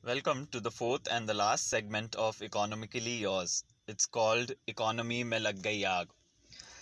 Welcome 0.03 0.49
to 0.53 0.61
the 0.61 0.71
fourth 0.71 1.07
and 1.11 1.29
the 1.29 1.35
last 1.35 1.69
segment 1.69 2.15
of 2.15 2.41
Economically 2.41 3.17
Yours. 3.17 3.65
It's 3.87 4.07
called 4.07 4.51
Economy 4.67 5.23
Mein 5.25 5.47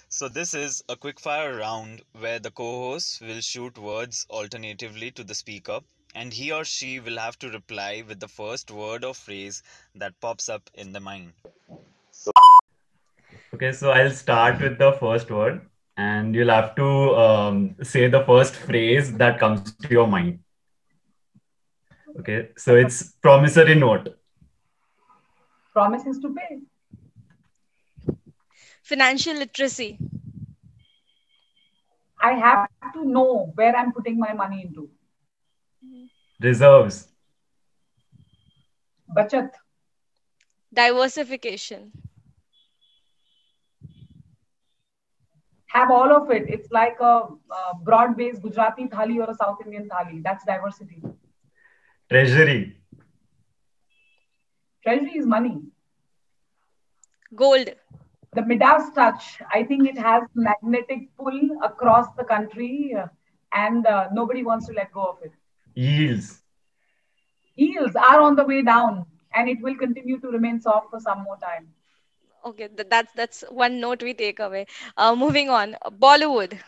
So 0.09 0.28
this 0.28 0.54
is 0.54 0.85
a 0.88 0.94
quickfire 0.94 1.59
round 1.59 2.02
where 2.20 2.38
the 2.38 2.52
co-host 2.52 3.20
will 3.20 3.40
shoot 3.40 3.76
words 3.76 4.24
alternatively 4.31 5.11
to 5.11 5.24
the 5.24 5.35
speaker 5.35 5.81
and 6.14 6.33
he 6.33 6.52
or 6.52 6.62
she 6.62 7.00
will 7.00 7.18
have 7.18 7.37
to 7.40 7.50
reply 7.50 8.04
with 8.07 8.20
the 8.20 8.28
first 8.28 8.70
word 8.70 9.04
or 9.04 9.14
phrase 9.14 9.64
that 9.96 10.20
pops 10.20 10.48
up 10.48 10.70
in 10.74 10.92
the 10.92 11.00
mind. 11.00 11.33
Okay, 13.52 13.72
so 13.72 13.90
I'll 13.90 14.12
start 14.12 14.61
with 14.61 14.78
the 14.78 14.92
first 14.92 15.28
word 15.28 15.61
and 15.96 16.37
you'll 16.37 16.50
have 16.50 16.76
to 16.76 17.16
um, 17.16 17.74
say 17.83 18.07
the 18.07 18.24
first 18.24 18.54
phrase 18.54 19.12
that 19.14 19.40
comes 19.40 19.72
to 19.72 19.88
your 19.90 20.07
mind. 20.07 20.38
Okay, 22.18 22.48
so 22.57 22.74
it's 22.74 23.12
promissory 23.22 23.76
note. 23.76 24.09
Promises 25.72 26.18
to 26.18 26.35
pay. 26.35 26.59
Financial 28.83 29.35
literacy. 29.35 29.98
I 32.20 32.33
have 32.33 32.68
to 32.94 33.04
know 33.04 33.52
where 33.54 33.76
I'm 33.76 33.92
putting 33.92 34.18
my 34.18 34.33
money 34.33 34.62
into. 34.62 34.90
Reserves. 36.40 37.07
Bachat. 39.16 39.50
Diversification. 40.74 41.92
Have 45.66 45.90
all 45.92 46.11
of 46.11 46.31
it. 46.31 46.48
It's 46.48 46.70
like 46.72 46.96
a, 47.00 47.28
a 47.61 47.74
broad-based 47.83 48.42
Gujarati 48.42 48.88
thali 48.88 49.18
or 49.24 49.31
a 49.31 49.35
South 49.35 49.59
Indian 49.64 49.88
thali. 49.88 50.22
That's 50.22 50.44
diversity. 50.44 51.02
Treasury. 52.10 52.76
Treasury 54.82 55.18
is 55.18 55.26
money. 55.26 55.60
Gold. 57.34 57.70
The 58.34 58.42
Midas 58.42 58.90
touch. 58.94 59.40
I 59.52 59.64
think 59.64 59.88
it 59.88 59.98
has 59.98 60.22
magnetic 60.34 61.14
pull 61.16 61.40
across 61.62 62.06
the 62.16 62.24
country, 62.24 62.94
uh, 62.98 63.06
and 63.52 63.86
uh, 63.86 64.08
nobody 64.12 64.42
wants 64.42 64.66
to 64.66 64.72
let 64.72 64.92
go 64.92 65.02
of 65.02 65.18
it. 65.22 65.32
Yields. 65.74 66.42
Yields 67.56 67.96
are 67.96 68.20
on 68.20 68.36
the 68.36 68.44
way 68.44 68.62
down, 68.62 69.04
and 69.34 69.48
it 69.48 69.60
will 69.60 69.76
continue 69.76 70.18
to 70.20 70.28
remain 70.28 70.60
soft 70.60 70.90
for 70.90 71.00
some 71.00 71.22
more 71.24 71.36
time. 71.38 71.68
Okay, 72.44 72.68
that's 72.88 73.12
that's 73.14 73.44
one 73.50 73.80
note 73.80 74.02
we 74.02 74.14
take 74.14 74.38
away. 74.38 74.66
Uh, 74.96 75.14
moving 75.14 75.50
on. 75.50 75.76
Bollywood. 75.90 76.58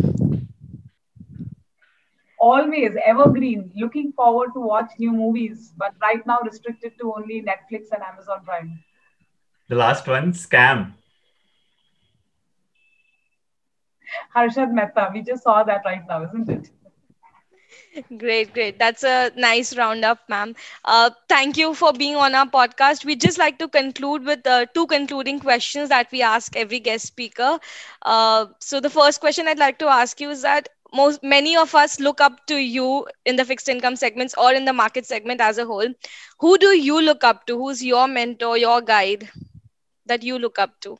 Always 2.40 2.96
evergreen. 3.04 3.70
Looking 3.76 4.12
forward 4.12 4.50
to 4.54 4.60
watch 4.60 4.92
new 4.98 5.12
movies, 5.12 5.72
but 5.78 5.94
right 6.02 6.26
now 6.26 6.38
restricted 6.44 6.98
to 7.00 7.14
only 7.14 7.42
Netflix 7.42 7.92
and 7.92 8.02
Amazon 8.02 8.44
Prime. 8.44 8.82
The 9.68 9.76
last 9.76 10.06
one, 10.08 10.32
scam. 10.32 10.94
Harshad 14.34 14.72
Mehta. 14.72 15.10
We 15.12 15.22
just 15.22 15.42
saw 15.44 15.62
that 15.64 15.82
right 15.84 16.02
now, 16.08 16.24
isn't 16.24 16.48
it? 16.48 16.70
Great, 18.18 18.52
great. 18.54 18.78
That's 18.78 19.02
a 19.04 19.30
nice 19.36 19.76
roundup, 19.76 20.18
ma'am. 20.28 20.54
Uh, 20.84 21.10
thank 21.28 21.56
you 21.56 21.74
for 21.74 21.92
being 21.92 22.16
on 22.16 22.34
our 22.34 22.46
podcast. 22.46 23.04
We 23.04 23.16
just 23.16 23.38
like 23.38 23.58
to 23.58 23.68
conclude 23.68 24.24
with 24.24 24.46
uh, 24.46 24.66
two 24.74 24.86
concluding 24.86 25.40
questions 25.40 25.88
that 25.90 26.08
we 26.12 26.22
ask 26.22 26.56
every 26.56 26.80
guest 26.80 27.06
speaker. 27.06 27.58
Uh, 28.02 28.46
so 28.60 28.80
the 28.80 28.90
first 28.90 29.20
question 29.20 29.48
I'd 29.48 29.58
like 29.58 29.78
to 29.80 29.88
ask 29.88 30.20
you 30.20 30.30
is 30.30 30.42
that 30.42 30.68
most 30.92 31.22
many 31.22 31.56
of 31.56 31.74
us 31.74 31.98
look 32.00 32.20
up 32.20 32.46
to 32.46 32.56
you 32.56 33.06
in 33.24 33.36
the 33.36 33.44
fixed 33.44 33.68
income 33.68 33.96
segments 33.96 34.34
or 34.36 34.52
in 34.52 34.64
the 34.64 34.72
market 34.72 35.06
segment 35.06 35.40
as 35.40 35.58
a 35.58 35.64
whole. 35.66 35.88
Who 36.40 36.58
do 36.58 36.68
you 36.76 37.00
look 37.00 37.24
up 37.24 37.46
to? 37.46 37.56
Who's 37.58 37.84
your 37.84 38.06
mentor, 38.08 38.56
your 38.56 38.80
guide 38.80 39.28
that 40.06 40.22
you 40.22 40.38
look 40.38 40.58
up 40.58 40.80
to? 40.82 40.98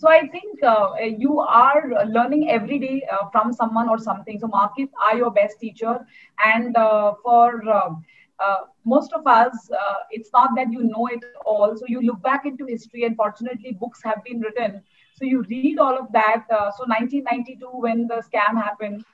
so 0.00 0.08
i 0.08 0.20
think 0.34 0.62
uh, 0.72 0.88
you 1.24 1.38
are 1.40 1.82
learning 2.16 2.42
every 2.56 2.78
day 2.84 3.02
uh, 3.14 3.24
from 3.32 3.52
someone 3.52 3.88
or 3.88 3.98
something 3.98 4.38
so 4.42 4.48
markets 4.54 4.92
are 5.08 5.16
your 5.16 5.30
best 5.38 5.58
teacher 5.60 5.94
and 6.52 6.76
uh, 6.76 7.12
for 7.22 7.46
um, 7.78 8.02
uh, 8.44 8.60
most 8.94 9.12
of 9.18 9.26
us 9.34 9.70
uh, 9.82 9.96
it's 10.10 10.30
not 10.32 10.50
that 10.56 10.72
you 10.76 10.84
know 10.92 11.06
it 11.16 11.24
all 11.34 11.64
so 11.66 11.72
you 11.78 11.88
look 11.94 12.08
back 12.12 12.32
into 12.34 12.54
history 12.56 12.94
and 12.94 13.06
fortunately 13.10 13.66
books 13.72 14.00
have 14.02 14.22
been 14.24 14.40
written 14.40 14.80
so 15.22 15.30
you 15.30 15.42
read 15.48 15.78
all 15.78 15.96
of 15.96 16.12
that 16.12 16.44
uh, 16.50 16.70
so 16.76 16.84
1992 16.86 17.68
when 17.86 18.06
the 18.08 18.22
scam 18.28 18.62
happened 18.62 19.04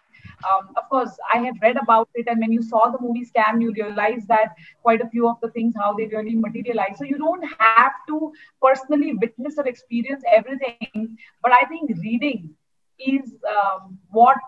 um, 0.49 0.68
of 0.77 0.88
course, 0.88 1.11
I 1.33 1.38
have 1.38 1.57
read 1.62 1.77
about 1.77 2.09
it, 2.14 2.27
and 2.29 2.40
when 2.40 2.53
you 2.53 2.62
saw 2.62 2.90
the 2.90 2.99
movie 3.01 3.25
Scam, 3.25 3.61
you 3.61 3.73
realize 3.73 4.27
that 4.29 4.55
quite 4.83 5.01
a 5.01 5.09
few 5.09 5.29
of 5.29 5.37
the 5.42 5.51
things 5.51 5.75
how 5.77 5.94
they 5.94 6.07
really 6.07 6.37
materialize. 6.37 6.99
So 6.99 7.05
you 7.05 7.18
don't 7.18 7.44
have 7.59 7.92
to 8.09 8.33
personally 8.62 9.14
witness 9.14 9.59
or 9.59 9.66
experience 9.66 10.23
everything, 10.33 11.18
but 11.42 11.53
I 11.53 11.64
think 11.68 11.90
reading 12.03 12.55
is 12.99 13.35
um, 13.49 13.99
what 14.11 14.38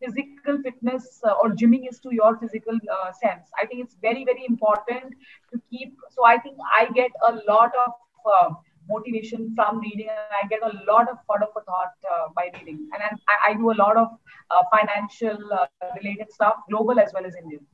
physical 0.00 0.62
fitness 0.62 1.20
uh, 1.24 1.32
or 1.42 1.50
gymming 1.50 1.88
is 1.88 2.00
to 2.00 2.12
your 2.12 2.36
physical 2.38 2.74
uh, 2.74 3.12
sense. 3.12 3.48
I 3.60 3.66
think 3.66 3.84
it's 3.84 3.96
very 4.02 4.24
very 4.24 4.44
important 4.48 5.14
to 5.52 5.60
keep. 5.70 5.96
So 6.10 6.24
I 6.24 6.38
think 6.38 6.56
I 6.76 6.86
get 6.92 7.10
a 7.28 7.34
lot 7.48 7.72
of 7.86 7.92
uh, 8.34 8.54
motivation 8.88 9.52
from 9.54 9.80
reading 9.80 10.08
and 10.08 10.36
i 10.40 10.46
get 10.48 10.62
a 10.62 10.72
lot 10.90 11.08
of 11.12 11.16
fodder 11.26 11.48
for 11.52 11.62
thought 11.70 11.94
uh, 12.14 12.26
by 12.34 12.50
reading 12.58 12.88
and 12.92 13.02
I, 13.32 13.50
I, 13.50 13.54
do 13.54 13.70
a 13.70 13.78
lot 13.84 13.96
of 13.96 14.08
uh, 14.50 14.62
financial 14.74 15.38
uh, 15.52 15.66
related 15.96 16.32
stuff 16.32 16.54
global 16.70 16.98
as 16.98 17.12
well 17.14 17.26
as 17.26 17.34
indian 17.42 17.64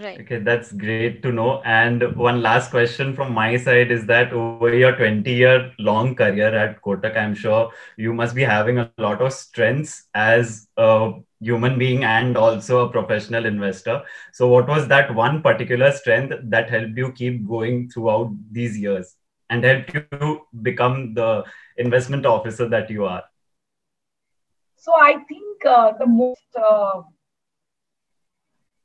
Right. 0.00 0.18
Okay, 0.20 0.38
that's 0.38 0.72
great 0.72 1.22
to 1.22 1.30
know. 1.30 1.60
And 1.62 2.16
one 2.16 2.40
last 2.40 2.70
question 2.70 3.14
from 3.14 3.34
my 3.34 3.58
side 3.58 3.90
is 3.90 4.06
that 4.06 4.32
over 4.32 4.74
your 4.74 4.96
20 4.96 5.30
year 5.30 5.72
long 5.78 6.14
career 6.14 6.54
at 6.54 6.80
Kotak, 6.80 7.18
I'm 7.18 7.34
sure 7.34 7.70
you 7.98 8.14
must 8.14 8.34
be 8.34 8.42
having 8.42 8.78
a 8.78 8.90
lot 8.96 9.20
of 9.20 9.30
strengths 9.34 10.06
as 10.14 10.68
a 10.78 11.12
human 11.40 11.78
being 11.78 12.04
and 12.04 12.38
also 12.38 12.86
a 12.86 12.90
professional 12.90 13.44
investor. 13.44 14.02
So, 14.32 14.48
what 14.48 14.66
was 14.68 14.88
that 14.88 15.14
one 15.14 15.42
particular 15.42 15.92
strength 15.92 16.34
that 16.44 16.70
helped 16.70 16.96
you 16.96 17.12
keep 17.12 17.46
going 17.46 17.90
throughout 17.90 18.32
these 18.50 18.78
years? 18.78 19.16
And 19.50 19.64
help 19.64 19.92
you 19.92 20.46
become 20.62 21.12
the 21.14 21.44
investment 21.76 22.24
officer 22.24 22.68
that 22.68 22.88
you 22.88 23.04
are? 23.04 23.24
So 24.76 24.94
I 24.94 25.16
think 25.28 25.66
uh, 25.66 25.92
the 25.98 26.06
most, 26.06 26.46
uh, 26.56 27.02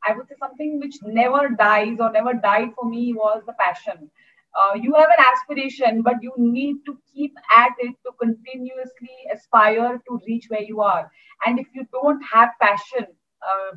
I 0.04 0.14
would 0.14 0.28
say 0.28 0.36
something 0.40 0.80
which 0.80 0.96
never 1.04 1.50
dies 1.50 1.98
or 2.00 2.12
never 2.12 2.34
died 2.34 2.70
for 2.76 2.90
me 2.90 3.14
was 3.14 3.44
the 3.46 3.54
passion. 3.54 4.12
Uh, 4.56 4.76
you 4.76 4.94
have 4.94 5.10
an 5.18 5.26
aspiration, 5.26 6.02
but 6.02 6.16
you 6.22 6.34
need 6.38 6.78
to 6.86 6.98
keep 7.14 7.34
at 7.56 7.72
it 7.80 7.96
to 8.06 8.12
continuously 8.20 9.16
aspire 9.34 10.02
to 10.08 10.20
reach 10.28 10.46
where 10.50 10.64
you 10.64 10.82
are. 10.82 11.12
And 11.46 11.60
if 11.60 11.68
you 11.74 11.86
don't 11.92 12.22
have 12.34 12.50
passion 12.62 13.06
uh, 13.42 13.76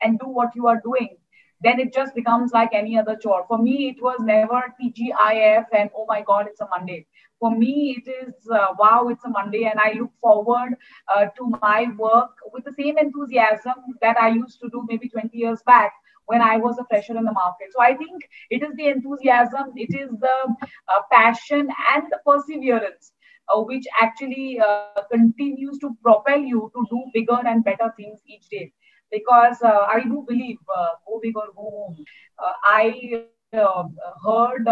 and 0.00 0.18
do 0.18 0.26
what 0.28 0.50
you 0.54 0.66
are 0.68 0.80
doing, 0.84 1.16
then 1.62 1.78
it 1.78 1.92
just 1.92 2.14
becomes 2.14 2.52
like 2.52 2.70
any 2.72 2.98
other 2.98 3.16
chore. 3.16 3.44
For 3.48 3.58
me, 3.58 3.88
it 3.88 4.02
was 4.02 4.18
never 4.20 4.74
TGIF 4.80 5.66
and 5.72 5.90
oh 5.96 6.06
my 6.08 6.22
God, 6.22 6.46
it's 6.48 6.60
a 6.60 6.68
Monday. 6.68 7.06
For 7.38 7.56
me, 7.56 7.96
it 7.98 8.10
is 8.10 8.34
uh, 8.52 8.68
wow, 8.78 9.08
it's 9.08 9.24
a 9.24 9.28
Monday, 9.28 9.64
and 9.64 9.78
I 9.80 9.92
look 9.98 10.12
forward 10.20 10.76
uh, 11.14 11.26
to 11.36 11.52
my 11.60 11.88
work 11.98 12.30
with 12.52 12.64
the 12.64 12.72
same 12.78 12.98
enthusiasm 12.98 13.74
that 14.00 14.16
I 14.20 14.28
used 14.28 14.60
to 14.60 14.68
do 14.70 14.84
maybe 14.88 15.08
20 15.08 15.36
years 15.36 15.60
back 15.66 15.92
when 16.26 16.40
I 16.40 16.56
was 16.56 16.78
a 16.78 16.84
fresher 16.88 17.16
in 17.16 17.24
the 17.24 17.32
market. 17.32 17.68
So 17.72 17.82
I 17.82 17.94
think 17.94 18.22
it 18.50 18.62
is 18.62 18.70
the 18.76 18.86
enthusiasm, 18.86 19.72
it 19.74 19.92
is 19.94 20.10
the 20.20 20.54
uh, 20.88 21.00
passion, 21.10 21.68
and 21.94 22.04
the 22.10 22.20
perseverance. 22.26 23.12
Uh, 23.52 23.60
which 23.60 23.84
actually 24.00 24.60
uh, 24.60 25.02
continues 25.10 25.76
to 25.76 25.90
propel 26.00 26.38
you 26.38 26.70
to 26.72 26.86
do 26.88 27.02
bigger 27.12 27.38
and 27.44 27.64
better 27.64 27.92
things 27.96 28.20
each 28.24 28.48
day 28.48 28.72
because 29.12 29.62
uh, 29.62 29.86
I 29.96 30.00
do 30.00 30.24
believe 30.28 30.58
uh, 30.76 30.88
go 31.06 31.20
big 31.22 31.36
or 31.36 31.46
go 31.54 31.70
home. 31.78 32.04
Uh, 32.38 32.52
I 32.64 33.24
heard 33.52 34.66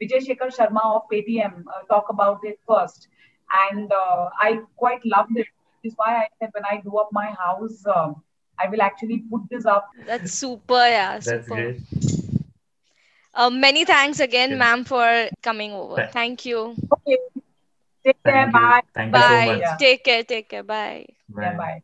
Vijay 0.00 0.20
Shekhar 0.26 0.50
Sharma 0.56 0.84
of 0.96 1.02
Paytm 1.12 1.64
talk 1.88 2.06
about 2.08 2.40
it 2.44 2.58
first, 2.68 3.08
and 3.68 3.92
I 4.48 4.60
quite 4.76 5.04
loved 5.04 5.36
it. 5.36 5.46
Which 5.82 5.92
is 5.92 5.94
why 5.96 6.10
I 6.22 6.26
said 6.38 6.50
when 6.52 6.64
I 6.64 6.80
do 6.84 6.96
up 6.98 7.08
my 7.12 7.26
house, 7.44 7.84
I 8.58 8.68
will 8.68 8.82
actually 8.82 9.18
put 9.30 9.42
this 9.50 9.66
up. 9.66 9.88
That's 10.06 10.32
super, 10.32 10.74
yeah. 10.96 11.18
That's 11.18 11.46
super. 11.48 11.54
great. 11.54 11.80
Uh, 13.34 13.50
many 13.50 13.84
thanks 13.84 14.20
again, 14.20 14.50
Yeah. 14.50 14.56
ma'am, 14.62 14.84
for 14.84 15.28
coming 15.42 15.72
over. 15.72 15.96
Thank- 15.96 16.12
Thank 16.12 16.46
you. 16.46 16.76
Okay. 16.92 17.18
Take 18.04 18.22
care. 18.22 18.32
Thank 18.32 18.54
you. 18.54 18.60
Bye. 18.60 18.82
Thank 18.94 19.16
you 19.16 19.22
so 19.22 19.44
much. 19.46 19.60
Yeah. 19.60 19.76
Take 19.76 20.04
care. 20.04 20.22
Take 20.24 20.48
care. 20.50 20.62
Bye. 20.62 21.06
Yeah, 21.40 21.56
bye. 21.56 21.82